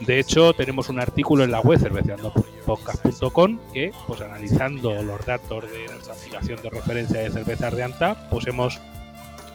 [0.02, 5.88] De hecho, tenemos un artículo en la web cerveceandopodcast.com que, pues analizando los datos de
[5.88, 8.80] nuestra aplicación de referencia de cervezas de Antap, pues hemos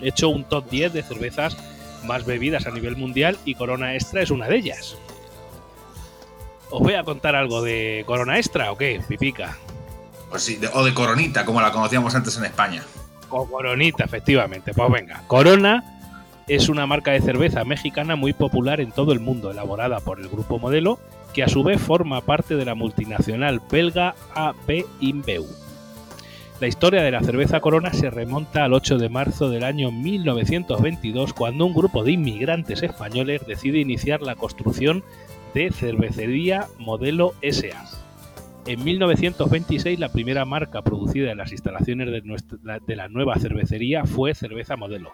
[0.00, 1.56] hecho un top 10 de cervezas
[2.04, 4.96] más bebidas a nivel mundial y Corona Extra es una de ellas.
[6.70, 9.56] ¿Os voy a contar algo de Corona Extra o qué, Pipica?
[10.30, 12.82] Pues sí, de- o de coronita, como la conocíamos antes en España.
[13.28, 14.72] O Coronita, efectivamente.
[14.74, 15.84] Pues venga, Corona
[16.48, 20.28] es una marca de cerveza mexicana muy popular en todo el mundo, elaborada por el
[20.28, 20.98] grupo Modelo,
[21.34, 25.44] que a su vez forma parte de la multinacional belga AB InBev.
[26.60, 31.32] La historia de la cerveza Corona se remonta al 8 de marzo del año 1922,
[31.32, 35.02] cuando un grupo de inmigrantes españoles decide iniciar la construcción
[35.54, 37.84] de cervecería Modelo SA.
[38.66, 44.04] En 1926 la primera marca producida en las instalaciones de, nuestra- de la nueva cervecería
[44.04, 45.12] fue Cerveza Modelo.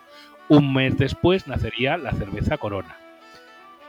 [0.48, 2.96] Un mes después nacería la cerveza Corona.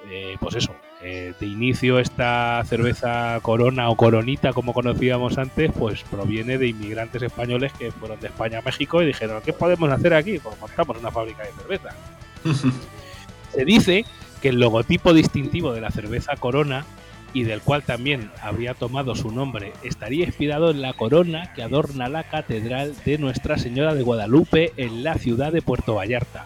[0.10, 6.04] Eh, pues eso, eh, de inicio esta cerveza Corona o Coronita como conocíamos antes, pues
[6.04, 10.14] proviene de inmigrantes españoles que fueron de España a México y dijeron, ¿qué podemos hacer
[10.14, 10.38] aquí?
[10.40, 11.90] Pues montamos una fábrica de cerveza.
[13.54, 14.06] Se dice
[14.48, 16.86] que el logotipo distintivo de la cerveza Corona
[17.34, 22.08] y del cual también habría tomado su nombre estaría inspirado en la corona que adorna
[22.08, 26.46] la catedral de Nuestra Señora de Guadalupe en la ciudad de Puerto Vallarta.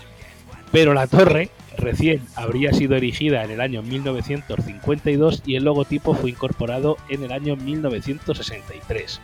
[0.71, 6.31] Pero la torre recién habría sido erigida en el año 1952 y el logotipo fue
[6.31, 9.21] incorporado en el año 1963.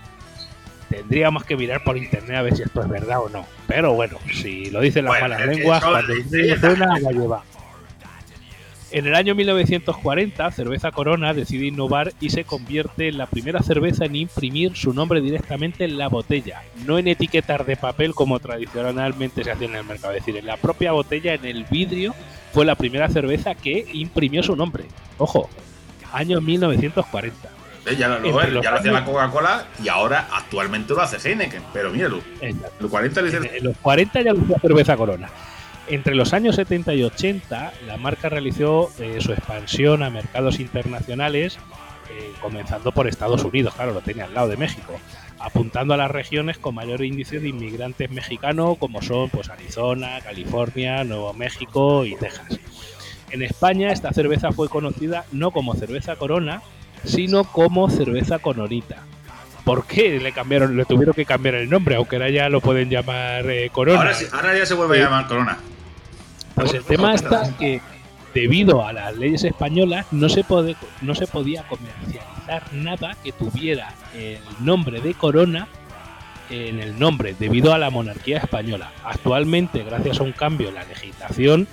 [0.89, 3.45] Tendríamos que mirar por internet a ver si esto es verdad o no.
[3.65, 7.43] Pero bueno, si lo dicen las Bueno, malas lenguas, cuando dice suena, la lleva.
[8.89, 14.05] En el año 1940, Cerveza Corona decide innovar y se convierte en la primera cerveza
[14.05, 19.43] en imprimir su nombre directamente en la botella, no en etiquetas de papel como tradicionalmente
[19.43, 20.13] se hacía en el mercado.
[20.13, 22.15] Es decir, en la propia botella, en el vidrio,
[22.53, 24.85] fue la primera cerveza que imprimió su nombre.
[25.17, 25.49] Ojo,
[26.13, 27.49] año 1940.
[27.87, 31.61] Eh, Ya lo, lo- ya lo hacía la Coca-Cola y ahora actualmente lo hace Heineken.
[31.73, 32.75] Pero míralo, Exacto.
[32.79, 35.29] los 40 le En, los 40 ya lucía cerveza Corona.
[35.89, 41.57] Entre los años 70 y 80, la marca realizó eh, su expansión a mercados internacionales,
[42.09, 44.93] eh, comenzando por Estados Unidos, claro, lo tenía al lado de México,
[45.39, 51.05] apuntando a las regiones con mayor índice de inmigrantes mexicanos, como son pues, Arizona, California,
[51.05, 52.59] Nuevo México y Texas.
[53.29, 56.61] En España, esta cerveza fue conocida no como cerveza Corona,
[57.05, 59.03] sino como cerveza Conorita.
[59.63, 61.95] ¿Por qué le cambiaron, le tuvieron que cambiar el nombre?
[61.95, 64.13] Aunque ahora ya lo pueden llamar eh, Corona.
[64.31, 65.57] Ahora, ya se vuelve a llamar Corona.
[66.61, 67.81] Pues el tema está que
[68.33, 73.93] debido a las leyes españolas no se, puede, no se podía comercializar nada que tuviera
[74.15, 75.67] el nombre de corona
[76.49, 78.91] en el nombre debido a la monarquía española.
[79.03, 81.67] Actualmente, gracias a un cambio en la legislación,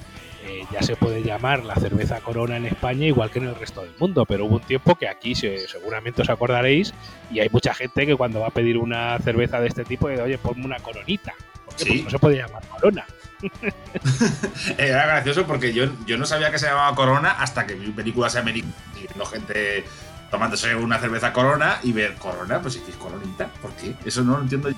[0.47, 3.83] eh, ya se puede llamar la cerveza corona en España igual que en el resto
[3.83, 6.92] del mundo, pero hubo un tiempo que aquí se- seguramente os acordaréis
[7.31, 10.23] y hay mucha gente que cuando va a pedir una cerveza de este tipo dice,
[10.23, 11.33] oye, ponme una coronita.
[11.64, 13.07] Porque no se puede llamar corona.
[14.78, 18.37] Era gracioso porque yo, yo no sabía que se llamaba Corona hasta que vi películas
[18.37, 19.85] americanas viendo gente
[20.30, 23.94] tomándose una cerveza Corona y ver Corona, pues si es Coronita, ¿por qué?
[24.04, 24.76] Eso no lo entiendo yo.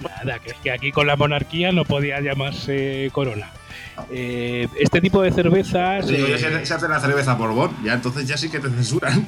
[0.00, 0.08] No.
[0.08, 3.50] Nada, que es que aquí con la monarquía no podía llamarse corona.
[4.10, 6.10] Eh, este tipo de cervezas.
[6.10, 9.26] Eh, se, se hace la cerveza Borbón, ya entonces ya sí que te censuran.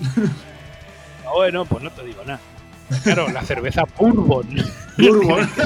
[1.35, 2.41] bueno, pues no te digo nada.
[3.03, 4.49] Claro, la cerveza Bourbon.
[4.99, 5.49] Bourbon.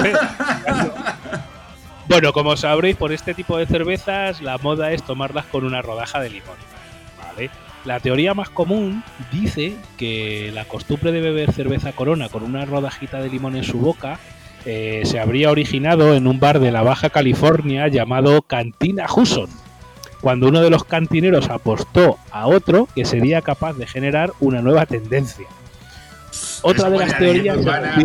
[2.10, 6.18] bueno, como sabréis, por este tipo de cervezas la moda es tomarlas con una rodaja
[6.18, 6.56] de limón.
[7.24, 7.50] ¿vale?
[7.84, 13.22] La teoría más común dice que la costumbre de beber cerveza corona con una rodajita
[13.22, 14.18] de limón en su boca
[14.66, 19.48] eh, se habría originado en un bar de la Baja California llamado Cantina Hudson,
[20.20, 24.84] cuando uno de los cantineros apostó a otro que sería capaz de generar una nueva
[24.84, 25.46] tendencia.
[26.62, 27.96] Otra de las teorías urbana.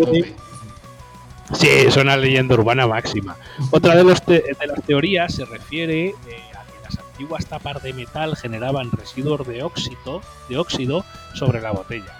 [1.53, 3.36] Sí, es una leyenda urbana máxima.
[3.71, 6.13] Otra de, los te- de las teorías se refiere eh,
[6.58, 11.05] a que las antiguas tapas de metal generaban residuos de óxido, de óxido
[11.36, 12.13] sobre la botella.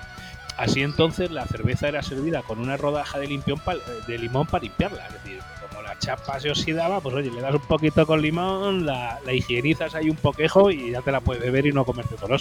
[0.58, 5.08] Así entonces la cerveza era servida con una rodaja de, de limón para limpiarla.
[5.08, 8.86] Es decir, como la chapa se oxidaba, pues oye, le das un poquito con limón,
[8.86, 12.38] la, higienizas ahí un poquejo y ya te la puedes beber y no comerte todo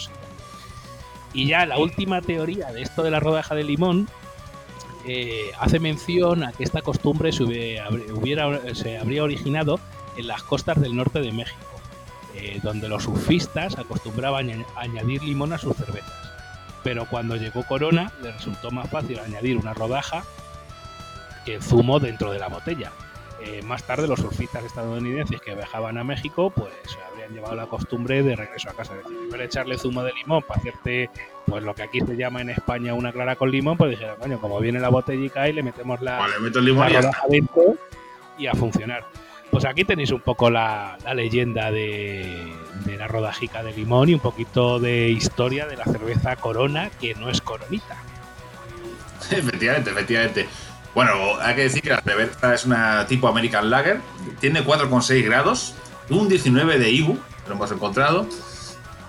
[1.32, 4.06] Y ya la última teoría de esto de la rodaja de limón
[5.06, 9.80] eh, hace mención a que esta costumbre se, habría originado
[10.16, 11.80] en las costas del norte de México,
[12.34, 16.24] eh, donde los surfistas acostumbraban añadir limón a sus cervezas
[16.84, 20.22] pero cuando llegó Corona le resultó más fácil añadir una rodaja
[21.44, 22.92] que zumo dentro de la botella.
[23.46, 26.72] Eh, más tarde los surfistas estadounidenses que viajaban a México pues
[27.10, 28.94] habrían llevado la costumbre de regreso a casa.
[28.94, 31.10] Es decir, en echarle zumo de limón para hacerte
[31.46, 34.40] pues lo que aquí se llama en España una clara con limón, pues dijeron, coño,
[34.40, 36.88] como viene la botellica y le metemos la, vale, meto el limón
[38.38, 39.04] y a funcionar.
[39.50, 42.52] Pues aquí tenéis un poco la, leyenda de,
[42.98, 47.28] la rodajica de limón y un poquito de historia de la cerveza Corona, que no
[47.28, 47.96] es coronita.
[49.30, 50.48] Efectivamente, efectivamente.
[50.94, 54.00] Bueno, hay que decir que la cerveza es una tipo American Lager,
[54.40, 55.74] tiene 4,6 grados,
[56.08, 58.28] un 19 de IBU, lo hemos encontrado.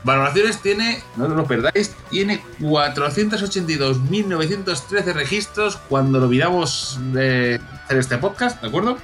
[0.04, 8.62] Valoraciones tiene, no lo perdáis, tiene 482.913 registros cuando lo miramos de hacer este podcast,
[8.62, 8.98] ¿de acuerdo?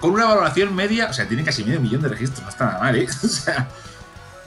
[0.00, 2.80] con una valoración media, o sea, tiene casi medio millón de registros, no está nada
[2.80, 3.06] mal, ¿eh?
[3.22, 3.68] O sea,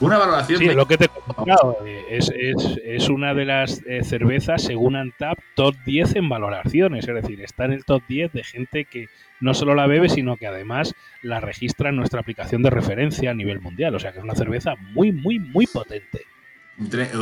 [0.00, 0.58] una valoración.
[0.58, 4.62] Sí, lo que te he contado, eh, es, es, es, una de las eh, cervezas,
[4.62, 7.06] según Antap, top 10 en valoraciones.
[7.06, 9.08] Es decir, está en el top 10 de gente que
[9.40, 13.34] no solo la bebe, sino que además la registra en nuestra aplicación de referencia a
[13.34, 13.94] nivel mundial.
[13.94, 16.22] O sea, que es una cerveza muy, muy, muy potente.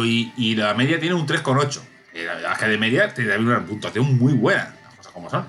[0.05, 1.81] Y, y la media tiene un 3,8.
[2.15, 5.47] La verdad es que de media tiene una puntuación muy buena, las cosas como son.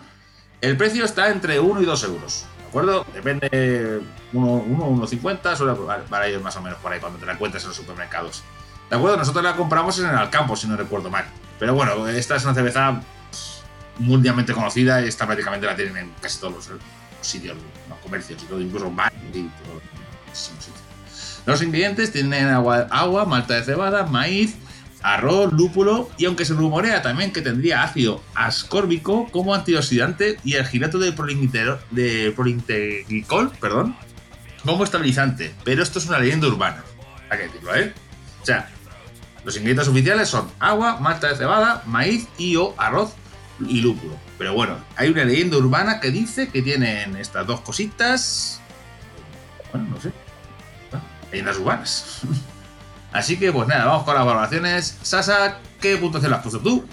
[0.61, 3.05] El precio está entre 1 y 2 euros acuerdo?
[3.13, 4.01] Depende
[4.33, 5.73] 1,50, suele
[6.09, 8.43] para ellos más o menos por ahí cuando te la encuentres en los supermercados.
[8.89, 9.17] ¿De acuerdo?
[9.17, 11.25] Nosotros la compramos en el Alcampo, si no recuerdo mal.
[11.59, 12.99] Pero bueno, esta es una cerveza
[13.99, 16.69] mundialmente conocida y esta prácticamente la tienen en casi todos los
[17.21, 17.55] sitios,
[17.89, 18.91] los comercios y todo, todo.
[21.45, 24.55] Los ingredientes tienen agua, agua, malta de cebada, maíz,
[25.03, 30.65] arroz, lúpulo y aunque se rumorea también que tendría ácido ascórbico como antioxidante y el
[30.65, 31.11] girato de,
[31.91, 32.33] de
[33.59, 33.95] perdón,
[34.63, 35.53] como estabilizante.
[35.63, 36.83] Pero esto es una leyenda urbana,
[37.29, 37.93] hay que decirlo, ¿eh?
[38.41, 38.69] O sea,
[39.43, 43.13] los ingredientes oficiales son agua, malta de cebada, maíz y o arroz
[43.59, 44.15] y lúpulo.
[44.37, 48.61] Pero bueno, hay una leyenda urbana que dice que tienen estas dos cositas.
[49.71, 50.11] Bueno, no sé.
[51.31, 52.21] leyendas urbanas.
[53.13, 54.97] Así que, pues nada, vamos con las valoraciones.
[55.03, 56.83] Sasa, ¿qué puntuación le has puesto tú?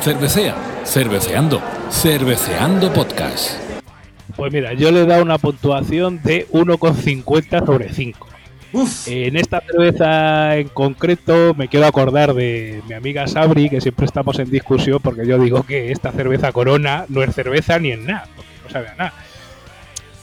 [0.00, 3.52] Cervecea, cerveceando, cerveceando podcast.
[4.34, 8.28] Pues mira, yo le he dado una puntuación de 1,50 sobre 5.
[8.72, 9.08] Uf.
[9.08, 14.38] En esta cerveza en concreto me quiero acordar de mi amiga Sabri, que siempre estamos
[14.38, 18.26] en discusión porque yo digo que esta cerveza Corona no es cerveza ni en nada,
[18.34, 19.14] porque no sabe a nada.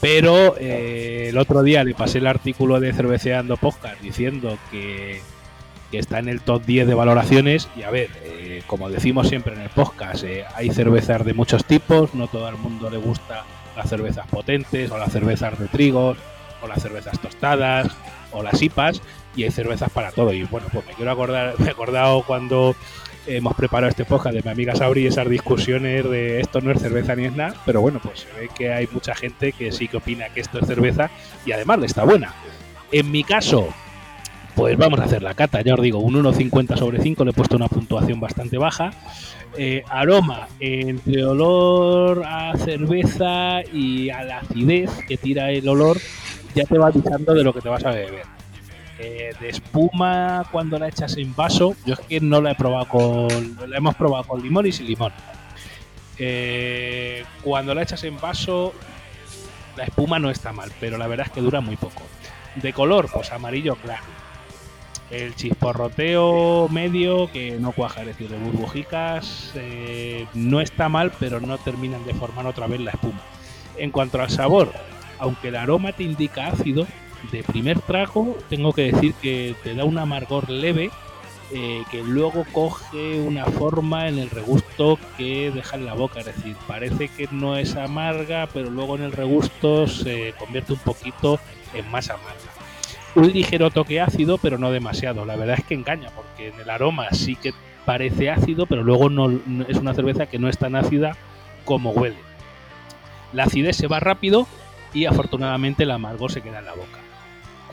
[0.04, 5.22] Pero eh, el otro día le pasé el artículo de Cerveceando Podcast diciendo que,
[5.92, 7.70] está en el top 10 de valoraciones.
[7.74, 11.64] Y a ver, eh, como decimos siempre en el podcast, eh, hay cervezas de muchos
[11.64, 12.14] tipos.
[12.14, 16.16] No todo el mundo le gusta las cervezas potentes, o las cervezas de trigo,
[16.60, 17.88] o las cervezas tostadas,
[18.30, 19.00] o las IPAs.
[19.36, 20.34] Y hay cervezas para todo.
[20.34, 22.76] Y bueno, pues me quiero acordar, me he acordado cuando
[23.26, 26.80] hemos preparado este podcast de mi amiga Sauri y esas discusiones de esto no es
[26.80, 29.88] cerveza ni es nada, pero bueno, pues se ve que hay mucha gente que sí
[29.88, 31.10] que opina que esto es cerveza
[31.46, 32.34] y además le está buena.
[32.92, 33.68] En mi caso,
[34.54, 37.34] pues vamos a hacer la cata, ya os digo, un 1,50 sobre 5, le he
[37.34, 38.90] puesto una puntuación bastante baja.
[39.56, 45.98] Eh, aroma, entre olor a cerveza y a la acidez que tira el olor,
[46.54, 48.43] ya te va avisando de lo que te vas a beber.
[48.98, 52.86] Eh, de espuma cuando la echas en vaso, yo es que no la he probado
[52.86, 53.58] con.
[53.68, 55.12] La hemos probado con limón y sin limón.
[56.18, 58.72] Eh, cuando la echas en vaso,
[59.76, 62.02] la espuma no está mal, pero la verdad es que dura muy poco.
[62.54, 64.04] De color, pues amarillo claro.
[65.10, 71.40] El chisporroteo medio, que no cuaja, es decir, de burbujicas, eh, no está mal, pero
[71.40, 73.20] no terminan de formar otra vez la espuma.
[73.76, 74.72] En cuanto al sabor,
[75.18, 76.86] aunque el aroma te indica ácido,
[77.30, 80.90] de primer trago tengo que decir que te da un amargor leve
[81.52, 86.26] eh, que luego coge una forma en el regusto que deja en la boca, es
[86.26, 91.38] decir, parece que no es amarga, pero luego en el regusto se convierte un poquito
[91.74, 92.50] en más amarga.
[93.14, 95.24] Un ligero toque ácido, pero no demasiado.
[95.26, 97.52] La verdad es que engaña, porque en el aroma sí que
[97.84, 99.30] parece ácido, pero luego no,
[99.68, 101.16] es una cerveza que no es tan ácida
[101.64, 102.18] como huele.
[103.32, 104.48] La acidez se va rápido
[104.94, 107.03] y afortunadamente el amargor se queda en la boca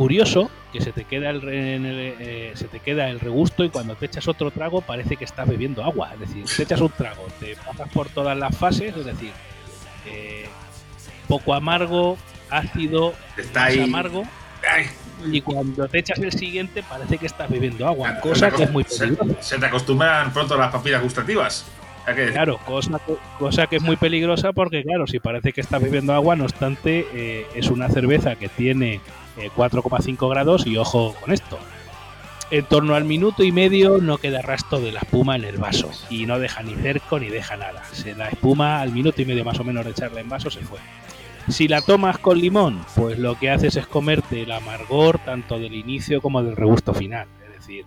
[0.01, 4.07] curioso que se te queda el, eh, se te queda el regusto y cuando te
[4.07, 6.09] echas otro trago parece que estás bebiendo agua.
[6.15, 9.31] Es decir, te echas un trago, te pasas por todas las fases, es decir,
[10.07, 10.47] eh,
[11.27, 12.17] poco amargo,
[12.49, 13.79] ácido, Está ahí.
[13.79, 14.23] amargo.
[14.67, 14.87] Ay,
[15.31, 18.83] Y cuando te echas el siguiente parece que estás bebiendo agua, cosa que es muy
[18.83, 19.39] peligrosa.
[19.39, 21.63] se te acostumbran pronto las papilas gustativas.
[22.33, 26.15] Claro, cosa que, cosa que es muy peligrosa porque, claro, si parece que estás bebiendo
[26.15, 28.99] agua, no obstante, eh, es una cerveza que tiene
[29.37, 31.57] eh, 4,5 grados y ojo con esto.
[32.51, 35.89] En torno al minuto y medio no queda rastro de la espuma en el vaso
[36.09, 37.81] y no deja ni cerco ni deja nada.
[38.17, 40.79] La espuma al minuto y medio más o menos de echarla en vaso se fue.
[41.47, 45.73] Si la tomas con limón, pues lo que haces es comerte el amargor tanto del
[45.73, 47.27] inicio como del regusto final.
[47.45, 47.85] Es decir,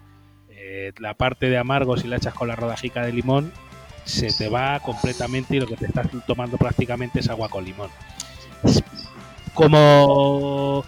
[0.48, 3.52] eh, la parte de amargo si la echas con la rodajica de limón
[4.04, 7.90] se te va completamente y lo que te estás tomando prácticamente es agua con limón.
[9.52, 10.84] Como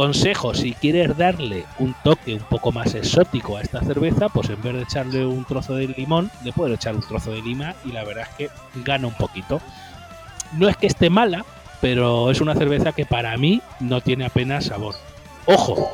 [0.00, 4.62] consejo, si quieres darle un toque un poco más exótico a esta cerveza, pues en
[4.62, 7.92] vez de echarle un trozo de limón, le puedes echar un trozo de lima y
[7.92, 8.50] la verdad es que
[8.82, 9.60] gana un poquito.
[10.56, 11.44] No es que esté mala,
[11.82, 14.94] pero es una cerveza que para mí no tiene apenas sabor.
[15.44, 15.92] Ojo,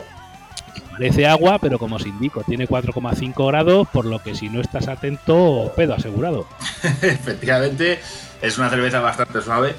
[0.92, 4.86] parece agua, pero como os indico, tiene 4,5 grados, por lo que si no estás
[4.86, 6.46] atento, pedo asegurado.
[7.02, 7.98] Efectivamente,
[8.40, 9.74] es una cerveza bastante suave.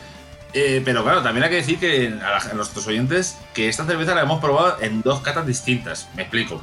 [0.60, 4.22] Eh, pero claro, también hay que decir que a, nuestros oyentes que esta cerveza la
[4.22, 6.10] hemos probado en dos catas distintas.
[6.16, 6.60] Me explico.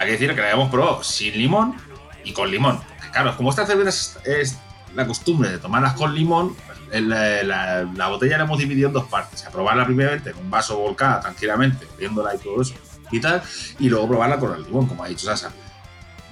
[0.00, 1.76] Hay que decir que la hemos probado sin limón
[2.24, 2.80] y con limón.
[3.12, 4.58] Claro, como esta cerveza es,
[4.96, 6.56] la costumbre de tomarlas con limón,
[6.90, 9.46] el- la, la- la botella la hemos dividido en dos partes.
[9.46, 12.74] A probarla primeramente en un vaso volcada tranquilamente, viéndola y todo eso
[13.12, 13.40] y tal,
[13.78, 15.50] y luego probarla con el limón, como ha dicho Sasa.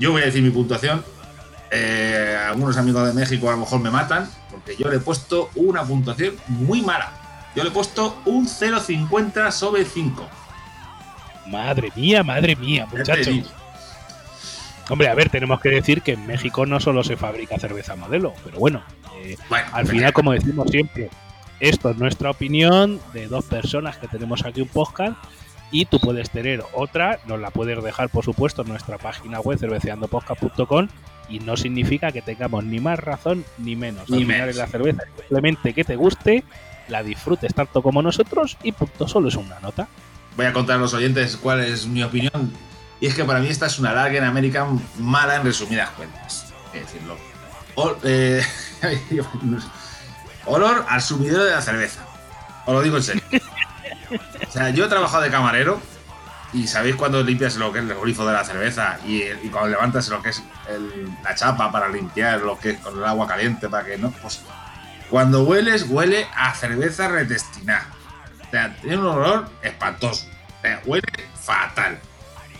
[0.01, 1.05] Yo voy a decir mi puntuación.
[1.71, 4.29] Eh, algunos amigos de México a lo mejor me matan,
[4.65, 7.13] porque yo le he puesto una puntuación muy mala.
[7.55, 10.29] Yo le he puesto un 0,50 sobre 5.
[11.47, 13.53] Madre mía, madre mía, Ya te muchachos.
[14.89, 18.35] Hombre, a ver, tenemos que decir que en México no solo se fabrica cerveza modelo,
[18.45, 18.83] pero bueno,
[19.17, 21.11] eh, Bueno, al final, como decimos siempre,
[21.61, 25.17] esto es nuestra opinión de dos personas que tenemos aquí un podcast
[25.71, 29.59] y tú puedes tener otra, nos la puedes dejar por supuesto en nuestra página web
[29.59, 30.89] cerveceandopodcast.com
[31.29, 34.09] y no significa que tengamos ni más razón ni menos.
[34.11, 34.49] Ni menos.
[34.49, 36.45] es la cerveza simplemente que te guste,
[36.89, 39.89] la disfrutes tanto como nosotros y punto, solo es una nota.
[40.37, 42.53] voy a contar a los oyentes cuál es mi opinión.
[43.01, 46.53] Y es que para mí esta es una Lager American mala en resumidas cuentas.
[46.73, 47.17] Que decirlo.
[47.75, 48.43] Ol- eh,
[50.47, 52.05] olor al sumidero de la cerveza.
[52.67, 53.23] Os lo digo en serio.
[54.47, 55.81] O sea, yo he trabajado de camarero
[56.55, 60.09] y sabéis cuando limpias lo que es el grifo de la cerveza y, cuando levantas
[60.09, 63.69] lo que es el- la chapa para limpiar lo que es con el agua caliente
[63.69, 64.11] para que no.
[64.23, 64.41] Pues
[65.11, 67.89] cuando hueles, huele a cerveza retestinada.
[68.47, 70.27] O sea, tiene un olor espantoso.
[70.59, 71.03] O sea, huele
[71.41, 71.99] fatal.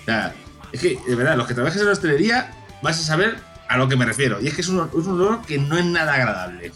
[0.03, 0.35] O sea,
[0.73, 2.51] es que, de verdad, los que trabajes en la hostelería
[2.83, 3.39] vais a saber
[3.69, 4.41] a lo que me refiero.
[4.41, 6.73] Y es que es un, es un olor que no es nada agradable.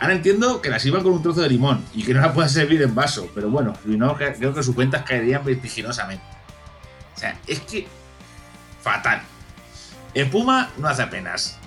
[0.00, 2.50] Ahora entiendo que la sirvan con un trozo de limón y que no la puedan
[2.50, 3.98] servir en vaso, pero bueno, si
[4.38, 6.24] creo que sus cuentas caerían vertiginosamente.
[7.16, 7.88] O sea, es que
[8.80, 9.22] fatal.
[10.14, 11.58] Espuma no hace apenas.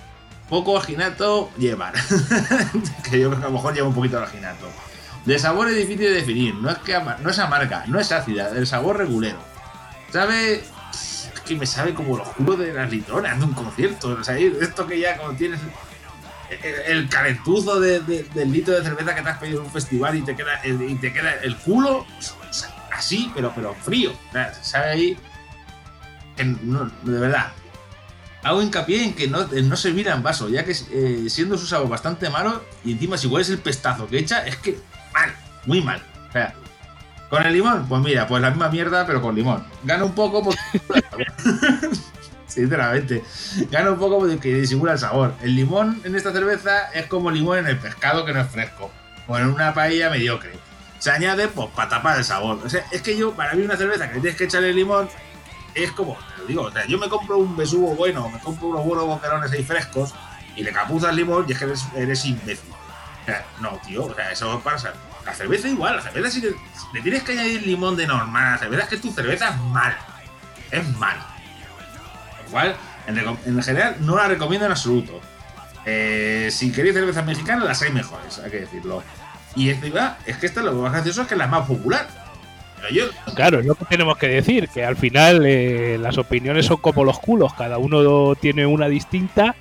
[0.48, 1.92] Poco aginato lleva.
[3.10, 4.66] que yo creo que a lo mejor lleva un poquito de aginato.
[5.26, 6.54] De sabor es difícil de definir.
[6.54, 9.38] No es, que no es amarga, no es ácida, el sabor regulero.
[10.10, 10.64] Sabe.
[11.46, 14.08] Que me sabe como los jugos de las litronas de un concierto.
[14.08, 15.60] O sea, esto que ya como tienes
[16.86, 20.16] el, calentuzo de- de- del litro de cerveza que te has pedido en un festival
[20.16, 22.06] y te queda el, y te queda el culo
[22.92, 24.12] así, pero, pero frío.
[24.62, 25.16] Sabe ahí.
[26.36, 27.52] de verdad.
[28.44, 31.66] Hago hincapié en que no, no se mira en vaso, ya que eh, siendo su
[31.66, 34.78] sabor bastante malo, y encima si hueles el pestazo que echa, es que
[35.14, 35.32] mal,
[35.64, 36.02] muy mal.
[36.28, 36.52] O sea,
[37.30, 39.64] con el limón, pues mira, pues la misma mierda, pero con limón.
[39.84, 40.58] Gana un poco porque.
[42.52, 43.24] Sinceramente,
[43.70, 45.34] gana un poco porque disimula el sabor.
[45.40, 48.90] El limón en esta cerveza es como limón en el pescado que no es fresco,
[49.26, 50.52] o en una paella mediocre.
[50.98, 52.60] Se añade, pues, para tapar el sabor.
[52.62, 55.08] O sea, es que yo, para mí, una cerveza que tienes que echarle limón
[55.74, 58.68] es como, te lo digo, o sea, yo me compro un besugo bueno, me compro
[58.68, 60.14] unos buenos boquerones ahí frescos
[60.54, 62.70] y le capuzas limón y es que eres, eres imbécil.
[63.22, 64.92] O sea, no, tío, o sea, eso pasa.
[65.24, 66.54] La cerveza igual, la cerveza si le,
[66.92, 69.98] le tienes que añadir limón de normal, la cerveza es que tu cerveza es mala.
[70.70, 71.31] Es mala.
[72.52, 72.76] Igual,
[73.06, 75.22] en, en general, no la recomiendo en absoluto.
[75.86, 79.02] Eh, si queréis cerveza mexicana, las hay mejores, hay que decirlo.
[79.56, 82.06] Y encima, es que esta lo más gracioso es que es la más popular.
[82.92, 86.76] Yo, Claro, es lo que tenemos que decir, que al final eh, las opiniones son
[86.76, 89.54] como los culos, cada uno tiene una distinta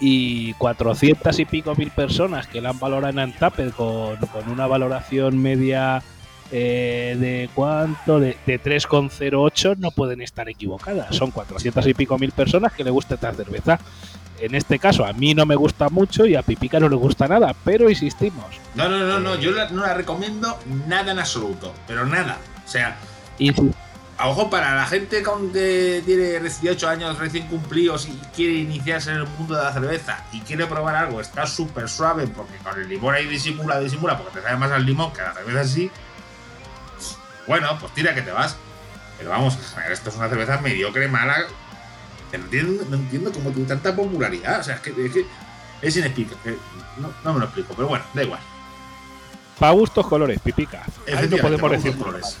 [0.00, 4.66] y 400 y pico mil personas que la han valorado en Antapper con, con una
[4.66, 6.02] valoración media
[6.52, 11.14] eh, de cuánto, de, de 3,08 no pueden estar equivocadas.
[11.16, 13.78] Son 400 y pico mil personas que le gusta esta cerveza.
[14.40, 17.28] En este caso a mí no me gusta mucho y a Pipica no le gusta
[17.28, 18.44] nada, pero insistimos.
[18.74, 22.38] No, no, no, no, yo la- no la recomiendo nada en absoluto, pero nada.
[22.64, 22.96] O sea,
[24.18, 29.10] a ojo para la gente con que tiene 18 años recién cumplidos y quiere iniciarse
[29.10, 32.80] en el mundo de la cerveza y quiere probar algo, está súper suave porque con
[32.80, 35.64] el limón ahí disimula, disimula, porque te sabe más al limón que a la cerveza
[35.64, 35.90] sí.
[37.46, 38.56] Bueno, pues tira que te vas.
[39.18, 39.56] Pero vamos,
[39.90, 41.36] esto es una cerveza mediocre, mala.
[42.30, 44.60] que No entiendo, no entiendo cómo tiene tanta popularidad.
[44.60, 45.26] O sea, es que es, que
[45.82, 46.56] es inexplicable.
[46.98, 48.40] No, no me lo explico, pero bueno, da igual.
[49.58, 50.82] Pa' gustos colores, Pipica.
[51.16, 52.36] Ahí no podemos decir colores.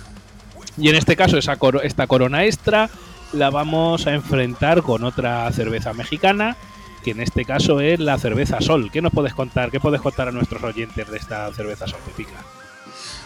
[0.76, 2.88] Y en este caso, esa coro- esta corona extra
[3.32, 6.56] la vamos a enfrentar con otra cerveza mexicana,
[7.04, 8.90] que en este caso es la cerveza Sol.
[8.92, 9.70] ¿Qué nos puedes contar?
[9.70, 12.36] ¿Qué puedes contar a nuestros oyentes de esta cerveza Sol, Pipica?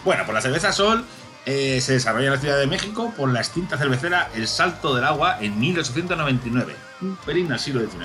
[0.03, 1.05] Bueno, pues la cerveza Sol
[1.49, 5.05] eh, se desarrolla en la Ciudad de México por la extinta cervecera El Salto del
[5.05, 8.01] Agua en 1899, un pelín al siglo XIX.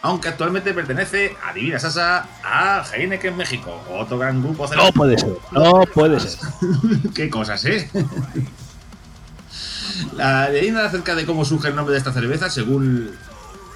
[0.00, 4.92] Aunque actualmente pertenece, adivina Sasa, a Heineken México, otro gran grupo No cervecero.
[4.94, 6.38] puede ser, no puede ser.
[7.14, 7.90] Qué cosas, ¿eh?
[10.16, 13.10] La leyenda acerca de cómo surge el nombre de esta cerveza, según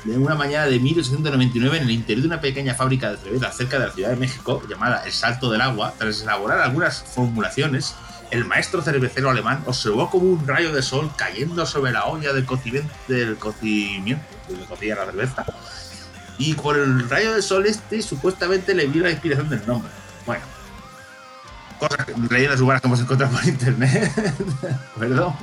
[0.05, 3.79] de una mañana de 1899 en el interior de una pequeña fábrica de cerveza cerca
[3.79, 7.95] de la Ciudad de México, llamada El Salto del Agua, tras elaborar algunas formulaciones,
[8.31, 12.45] el maestro cervecero alemán observó como un rayo de sol cayendo sobre la olla del
[12.45, 15.45] cocimiento, del cocimiento, donde cocía la cerveza.
[16.39, 19.91] Y por el rayo de sol este, supuestamente le vio la inspiración del nombre.
[20.27, 20.43] Bueno,
[21.79, 24.13] cosas, leyendas urbanas que hemos encontrado por internet.
[24.99, 25.35] ¿Perdón?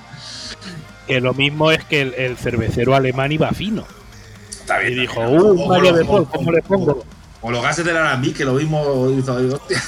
[1.08, 3.86] Que lo mismo es que el, el cervecero alemán iba fino.
[4.50, 7.06] Está Y dijo, uh, O- un o rayo lo- de sol, o- ¿cómo le pongo?
[7.48, 9.34] O los gases del alambique, que lo mismo hizo.
[9.36, 9.82] Hostia.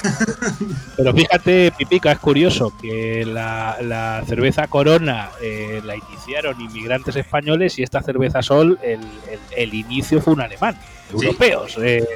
[0.96, 7.78] Pero fíjate, Pipica, es curioso que la, la cerveza Corona eh, la iniciaron inmigrantes españoles
[7.78, 10.74] y esta cerveza Sol, el, el- el inicio fue un alemán,
[11.10, 11.26] Sí.
[11.26, 12.06] europeos, eh,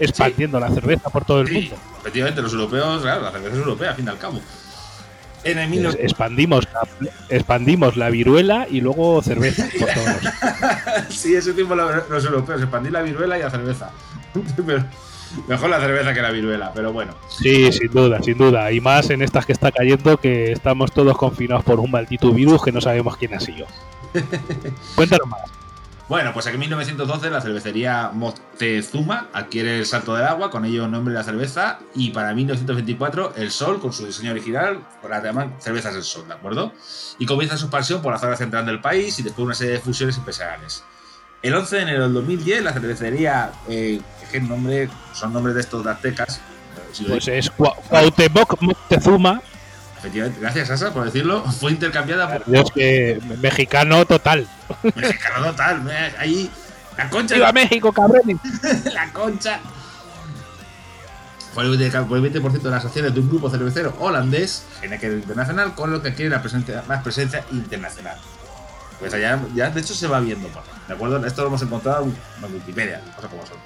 [0.00, 1.76] expandiendo la cerveza por todo el Sí, mundo.
[2.00, 4.40] efectivamente, los europeos, claro, la cerveza es europea, al fin y al cabo.
[5.42, 6.02] En el Es- 19...
[6.02, 10.32] expandimos, la, expandimos la viruela y luego cerveza por todos
[11.14, 13.90] sí, ese tiempo lo- los europeos, expandir la viruela y la cerveza.
[14.66, 14.84] Pero
[15.48, 17.14] mejor la cerveza que la viruela, pero bueno.
[17.28, 18.70] Sí, sin duda, sin duda.
[18.72, 22.62] Y más en estas que está cayendo, que estamos todos confinados por un maldito virus
[22.62, 23.66] que no sabemos quién ha sido.
[24.94, 25.42] Cuéntanos más.
[26.06, 30.86] Bueno, pues aquí en 1912 la cervecería Moctezuma adquiere el salto del agua, con ello
[30.86, 35.54] nombre de la cerveza, y para 1924 el Sol, con su diseño original, la llaman
[35.60, 36.74] cervezas del Sol, ¿de acuerdo?
[37.18, 39.80] Y comienza su expansión por la zona central del país y después una serie de
[39.80, 40.84] fusiones empresariales.
[41.40, 44.00] El 11 de enero del 2010 la cervecería, eh,
[44.34, 46.40] que el nombre, son nombres de estos de aztecas,
[46.92, 49.40] si Pues es Cua- Cuauhtémoc Moctezuma,
[49.98, 54.48] efectivamente, gracias Sasa por decirlo, fue intercambiada por Dios que mexicano total.
[54.82, 56.50] mexicano total, ahí
[56.98, 58.38] la concha ¡Viva México, cabrones!
[58.92, 59.60] la concha.
[61.52, 65.12] Fue el 20% por el 20% de las acciones de un grupo cervecero holandés, Heineken
[65.12, 68.16] Internacional, con lo que quiere la presencia, más presencia internacional.
[68.98, 70.48] Pues allá, ya de hecho se va viendo,
[70.88, 71.24] ¿de acuerdo?
[71.24, 73.56] Esto lo hemos encontrado en Wikipedia, cosas como son.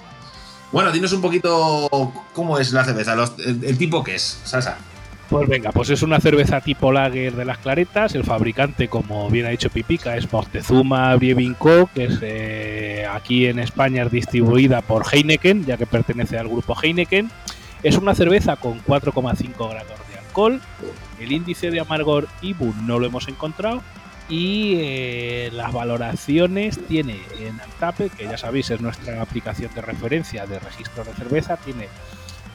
[0.70, 1.88] Bueno, dinos un poquito
[2.34, 3.14] cómo es la cerveza,
[3.44, 4.76] el, tipo que es, Sasa.
[5.30, 8.14] Pues venga, pues es una cerveza tipo lager de las claretas.
[8.14, 13.46] El fabricante, como bien ha dicho Pipica, es Moctezuma Brewing Co., que es eh, aquí
[13.46, 17.30] en España es distribuida por Heineken, ya que pertenece al grupo Heineken.
[17.82, 20.62] Es una cerveza con 4,5 grados de alcohol.
[21.20, 23.82] El índice de amargor IBU no lo hemos encontrado.
[24.28, 30.46] Y eh, las valoraciones tiene en Antape, que ya sabéis es nuestra aplicación de referencia
[30.46, 31.88] de registro de cerveza, tiene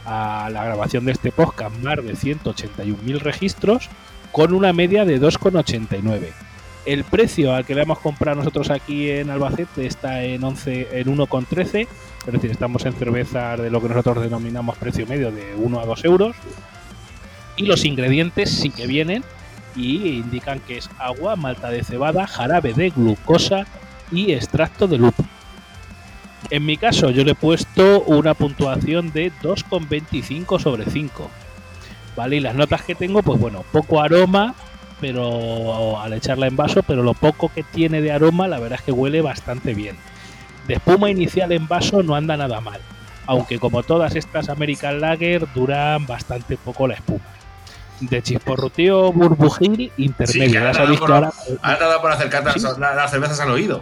[0.05, 3.89] a la grabación de este podcast más de 181.000 registros
[4.31, 6.31] con una media de 2,89.
[6.85, 11.07] El precio al que le hemos comprado nosotros aquí en Albacete está en 11 en
[11.07, 11.87] 1,13,
[12.27, 15.85] es decir, estamos en cervezas de lo que nosotros denominamos precio medio de 1 a
[15.85, 16.35] 2 euros.
[17.55, 19.23] Y los ingredientes sí que vienen
[19.75, 23.65] y indican que es agua, malta de cebada, jarabe de glucosa
[24.11, 25.29] y extracto de lúpulo.
[26.49, 31.29] En mi caso, yo le he puesto una puntuación de 2,25 sobre 5.
[32.15, 32.35] ¿Vale?
[32.35, 34.53] Y las notas que tengo, pues bueno, poco aroma,
[35.01, 38.85] pero al echarla en vaso, pero lo poco que tiene de aroma, la verdad es
[38.85, 39.97] que huele bastante bien.
[40.67, 42.79] De espuma inicial en vaso no anda nada mal,
[43.25, 47.25] aunque como todas estas American Lager duran bastante poco la espuma.
[47.99, 50.53] De chisporroteo burbujil intermedio.
[50.53, 51.31] ya ahora sabéis por- ahora
[52.13, 52.59] acercarte Sí.
[52.61, 53.81] las, las cervezas al oído.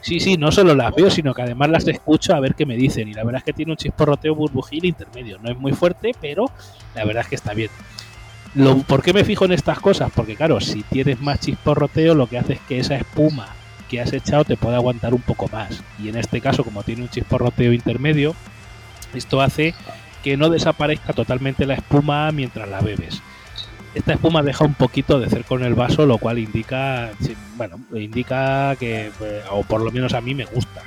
[0.00, 2.76] Sí, sí, no solo las veo, sino que además las escucho a ver qué me
[2.76, 3.08] dicen.
[3.08, 5.38] Y la verdad es que tiene un chisporroteo burbujil intermedio.
[5.40, 6.46] No es muy fuerte, pero
[6.94, 7.70] la verdad es que está bien.
[8.54, 10.10] Lo, ¿Por qué me fijo en estas cosas?
[10.14, 13.48] Porque claro, si tienes más chisporroteo, lo que hace es que esa espuma
[13.88, 15.82] que has echado te puede aguantar un poco más.
[16.02, 18.34] Y en este caso, como tiene un chisporroteo intermedio,
[19.14, 19.74] esto hace
[20.22, 23.22] que no desaparezca totalmente la espuma mientras la bebes.
[23.94, 27.10] Esta espuma deja un poquito de cerco en el vaso, lo cual indica,
[27.56, 30.82] bueno, indica que, eh, o por lo menos a mí me gusta,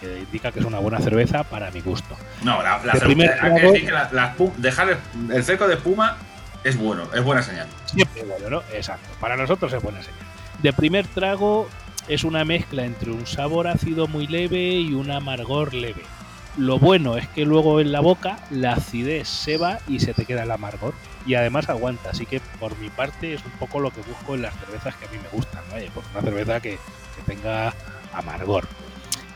[0.00, 2.16] que indica que es una buena cerveza para mi gusto.
[2.42, 4.98] No, la, cerveza, hay que decir que la, dejar
[5.30, 6.16] el, cerco de espuma
[6.64, 7.68] es bueno, es buena señal.
[7.84, 8.62] Siempre bueno, ¿no?
[8.72, 9.08] Exacto.
[9.20, 10.18] Para nosotros es buena señal.
[10.60, 11.68] De primer trago
[12.08, 16.02] es una mezcla entre un sabor ácido muy leve y un amargor leve.
[16.56, 20.26] Lo bueno es que luego en la boca la acidez se va y se te
[20.26, 20.94] queda el amargor.
[21.26, 24.42] Y además aguanta, así que por mi parte es un poco lo que busco en
[24.42, 25.76] las cervezas que a mí me gustan, ¿no?
[25.92, 26.70] Pues una cerveza que,
[27.16, 27.74] que tenga
[28.12, 28.66] amargor.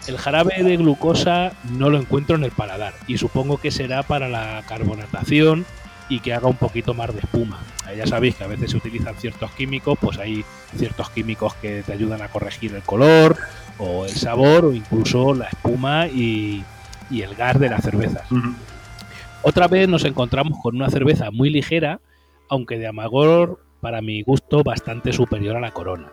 [0.06, 4.28] El jarabe de glucosa no lo encuentro en el paladar y supongo que será para
[4.28, 5.64] la carbonatación
[6.10, 7.62] y que haga un poquito más de espuma.
[7.96, 10.44] Ya sabéis que a veces se utilizan ciertos químicos, pues hay
[10.76, 13.38] ciertos químicos que te ayudan a corregir el color
[13.78, 16.64] o el sabor o incluso la espuma y,
[17.22, 18.28] el gas de las cervezas.
[19.42, 22.00] Otra vez nos encontramos con una cerveza muy ligera,
[22.48, 26.10] aunque de amargor, para mi gusto, bastante superior a la corona.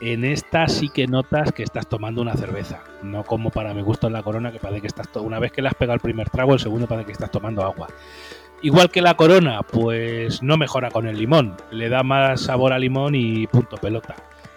[0.00, 4.08] En esta sí que notas que estás tomando una cerveza, no como para mi gusto
[4.08, 6.28] en la corona, que parece que estás una vez que le has pegado el primer
[6.28, 7.86] trago, el segundo parece que estás tomando agua.
[8.62, 12.78] Igual que la corona, pues no mejora con el limón, le da más sabor a
[12.78, 14.16] limón y punto pelota.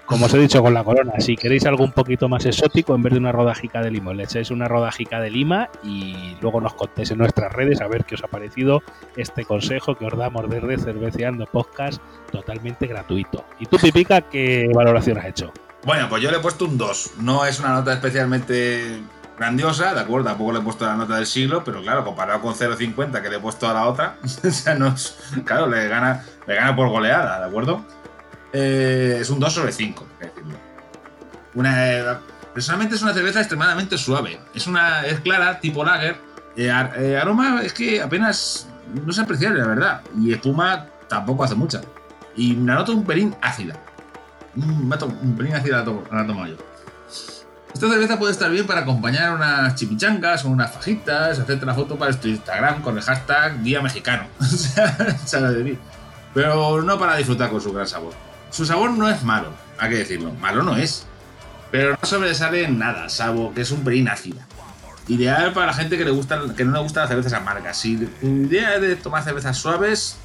[0.09, 3.03] Como os he dicho con la corona, si queréis algo un poquito más exótico, en
[3.03, 6.73] vez de una rodajica de limón, le echáis una rodajica de lima y luego nos
[6.73, 8.81] contéis en nuestras redes a ver qué os ha parecido
[9.17, 12.01] este consejo que os damos desde Cerveceando Podcast
[12.31, 13.45] totalmente gratuito.
[13.59, 15.53] ¿Y tú, Pipica, qué valoración has hecho?
[15.85, 17.11] Bueno, pues yo le he puesto un 2.
[17.19, 19.03] No es una nota especialmente
[19.37, 20.29] grandiosa, ¿de acuerdo?
[20.29, 23.35] Tampoco le he puesto la nota del siglo, pero claro, comparado con 0.50 que le
[23.35, 24.95] he puesto a la otra, o sea, no
[25.45, 27.85] claro, le gana, le gana por goleada, ¿de acuerdo?
[28.53, 30.57] Eh, es un 2 sobre 5, decirlo.
[31.53, 32.19] Una,
[32.53, 34.39] personalmente es una cerveza extremadamente suave.
[34.53, 36.17] Es una es clara, tipo lager.
[36.55, 40.01] Eh, eh, aroma es que apenas no es apreciable, la verdad.
[40.19, 41.81] Y espuma tampoco hace mucha.
[42.35, 43.75] Y me noto un pelín ácida.
[44.55, 44.91] Un,
[45.21, 46.55] un pelín ácida la, tomo yo.
[47.73, 51.97] Esta cerveza puede estar bien para acompañar unas chimichangas o unas fajitas, hacerte una foto
[51.97, 54.23] para tu Instagram con el hashtag Día Mexicano.
[56.33, 58.13] Pero no para disfrutar con su gran sabor.
[58.51, 60.33] Su sabor no es malo, hay que decirlo.
[60.33, 61.05] Malo no es.
[61.71, 64.47] Pero no sobresale en nada, salvo que es un pelín ácida.
[65.07, 67.77] Ideal para la gente que, le gusta, que no le gustan las cervezas amargas.
[67.77, 70.17] Si idea de tomar cervezas suaves,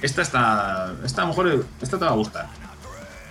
[0.00, 0.92] esta está.
[1.04, 2.48] Esta a lo mejor esta te va a gustar.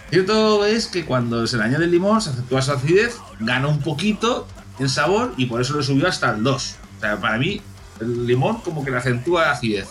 [0.10, 3.80] Cierto es que cuando se le añade el limón, se acentúa su acidez, gana un
[3.80, 4.46] poquito
[4.80, 6.76] en sabor y por eso le subió hasta el 2.
[6.98, 7.62] O sea, para mí,
[8.02, 9.88] el limón como que le acentúa la acidez.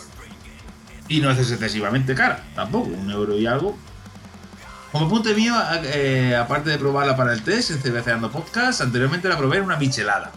[1.07, 3.77] Y no es excesivamente cara, tampoco, un euro y algo.
[4.91, 9.37] Como punto mío, eh, aparte de probarla para el test en Cerveceando Podcast, anteriormente la
[9.37, 10.31] probé en una michelada.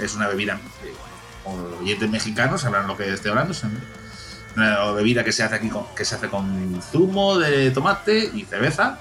[0.00, 0.94] es una bebida, eh,
[1.44, 3.54] como los oyentes mexicanos sabrán lo que estoy hablando,
[4.56, 8.44] una bebida que se hace aquí con, que se hace con zumo de tomate y
[8.44, 8.98] cerveza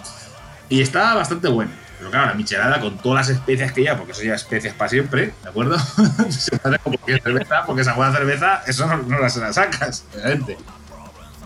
[0.67, 1.71] y está bastante buena.
[1.97, 4.89] Pero claro, la michelada con todas las especias que ya, porque eso ya especias para
[4.89, 5.77] siempre, ¿de acuerdo?
[6.29, 10.57] se hace como cerveza, porque esa buena cerveza, eso no, no la, sacas, obviamente.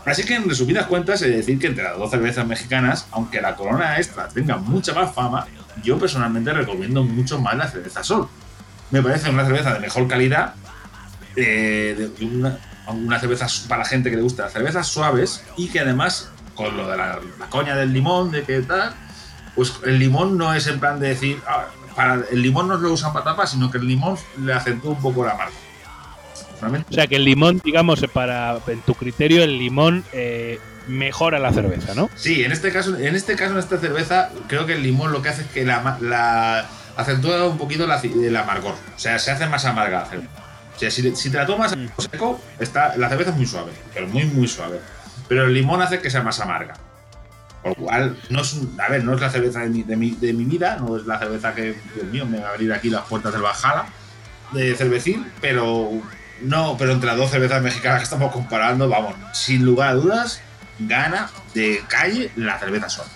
[0.06, 3.56] Así que en resumidas cuentas, de decir que entre las dos cervezas mexicanas, aunque la
[3.56, 5.48] Corona Extra tenga mucha más fama,
[5.84, 8.28] yo personalmente recomiendo mucho más la cerveza Sol.
[8.92, 10.54] Me parece una cerveza de mejor calidad,
[11.36, 12.12] eh,
[12.88, 16.88] una, cerveza para gente que le gusta las cervezas suaves y que además, con lo
[16.88, 18.94] de la, coña del limón, de que tal,
[19.56, 21.66] pues el limón no es en plan de decir, ah,
[22.32, 25.26] el limón no lo usan para tapas, sino que el limón le acentúa un poco
[25.26, 25.56] la marca.
[26.62, 31.52] O sea que el limón, digamos, para en tu criterio, el limón eh, mejora la
[31.52, 32.10] cerveza, ¿no?
[32.16, 35.22] Sí, en este caso, en este caso, en esta cerveza, creo que el limón lo
[35.22, 38.74] que hace es que la, acentúa un poquito la, el amargor.
[38.74, 40.30] O sea, se hace más amarga la cerveza.
[40.76, 41.88] O sea, si, te la tomas mm.
[42.12, 44.80] seco, está, la cerveza es muy suave, pero muy, muy suave.
[45.28, 46.76] Pero el limón hace que sea más amarga.
[47.64, 50.12] Por lo cual, no es, a ver, no es la cerveza de mi, de, mi,
[50.12, 52.90] de mi vida, no es la cerveza que, Dios mío, me va a abrir aquí
[52.90, 53.88] las puertas del Bajala
[54.52, 55.90] de cervecín, pero
[56.42, 60.42] no, pero entre las dos cervezas mexicanas que estamos comparando, vamos, sin lugar a dudas,
[60.80, 63.10] gana de calle la cerveza sola.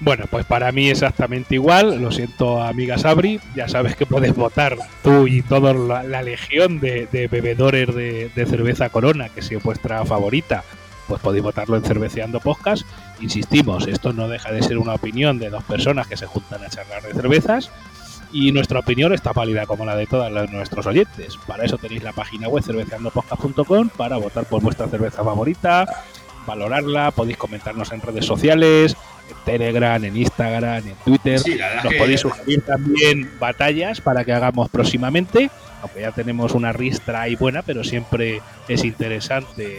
[0.00, 2.02] Bueno, pues para mí exactamente igual.
[2.02, 3.40] Lo siento, amiga Sabri.
[3.54, 9.28] Ya sabes que puedes votar tú y toda la, legión de, bebedores de, cerveza Corona,
[9.28, 10.64] que si es vuestra favorita,
[11.06, 12.82] pues podéis votarlo en Cerveceando Podcast.
[13.20, 16.68] Insistimos, esto no deja de ser una opinión de dos personas que se juntan a
[16.68, 17.70] charlar de cervezas
[18.32, 21.36] y nuestra opinión está válida como la de todos nuestros oyentes.
[21.46, 25.86] Para eso tenéis la página web cerveceandopodcast.com para votar por vuestra cerveza favorita
[26.46, 28.96] valorarla, podéis comentarnos en redes sociales,
[29.30, 31.40] en Telegram, en Instagram, en Twitter.
[31.84, 35.50] Nos podéis sugerir también batallas para que hagamos próximamente,
[35.82, 39.78] aunque ya tenemos una ristra ahí buena, pero siempre es interesante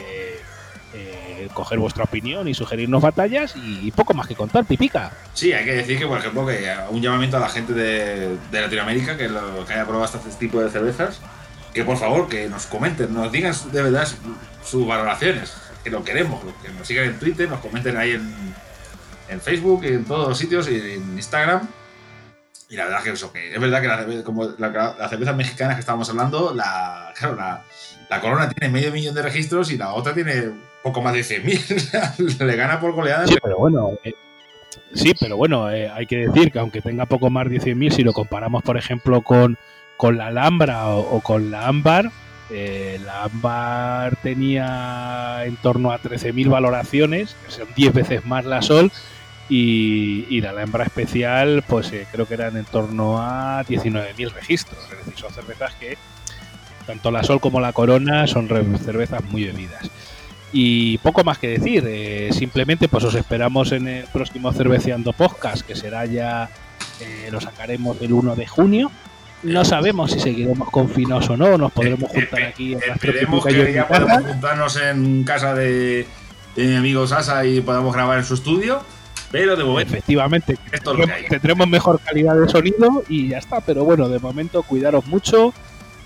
[0.93, 1.22] eh,
[1.53, 5.11] coger vuestra opinión y sugerirnos batallas y, poco más que contar, pipica.
[5.33, 9.17] Sí, hay que decir que, por ejemplo, que un llamamiento a la gente de, Latinoamérica
[9.17, 11.19] que, lo, que haya probado este tipo de cervezas,
[11.73, 14.07] que por favor que nos comenten, nos digan de verdad
[14.63, 18.53] sus valoraciones, que lo queremos, que nos sigan en Twitter, nos comenten ahí en,
[19.29, 21.67] en Facebook, en todos los sitios en Instagram.
[22.73, 25.81] Y la verdad que eso, que es verdad que la, como la, cerveza mexicana que
[25.81, 27.63] estábamos hablando, la, claro, la,
[28.09, 30.49] la, Corona tiene medio millón de registros y la otra tiene
[30.81, 32.39] poco más de 100.000.
[32.47, 33.27] Le gana por goleada.
[33.27, 34.15] Sí, pero bueno, eh,
[34.91, 38.01] sí, pero bueno eh, hay que decir que aunque tenga poco más de 100.000, si
[38.01, 39.55] lo comparamos, por ejemplo, con,
[39.95, 42.09] con la Alhambra o, con la Ámbar,
[42.49, 48.63] eh, la Ámbar tenía en torno a 13.000 valoraciones, que son 10 veces más la
[48.63, 48.91] Sol,
[49.49, 54.79] y, la Alhambra especial, pues eh, creo que eran en torno a 19.000 registros.
[54.91, 55.97] Es decir, son cervezas que
[56.85, 59.89] tanto la Sol como la Corona son cervezas muy bebidas.
[60.51, 65.65] Y poco más que decir, eh, simplemente pues os esperamos en el próximo Cerveceando Podcast,
[65.65, 66.49] que será ya,
[66.99, 68.91] eh, lo sacaremos el 1 de junio.
[69.41, 73.87] No sabemos si seguiremos confinados o no, nos podremos juntar aquí en Esperemos que ya
[73.87, 76.07] podamos juntarnos en casa de,
[76.55, 78.83] de mi amigo Sasa y podamos grabar en su estudio.
[79.33, 79.91] Pero de momento.
[79.91, 80.59] Efectivamente,
[81.27, 83.61] tendremos mejor calidad de sonido y ya está.
[83.61, 85.55] Pero bueno, de momento, cuidaros mucho,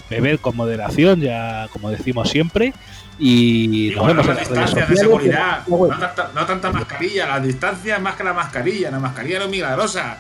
[0.09, 2.73] beber con moderación, ya como decimos siempre.
[3.19, 5.67] Y, nos vemos en las distancias de seguridad.
[5.67, 8.91] No, tanta, mascarilla, la distancia es más que la mascarilla.
[8.91, 10.19] La mascarilla no es milagrosa.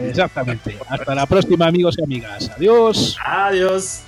[0.00, 0.78] Exactamente.
[0.88, 2.50] Hasta la próxima, amigos y amigas.
[2.56, 3.18] Adiós.
[3.22, 4.02] Adiós.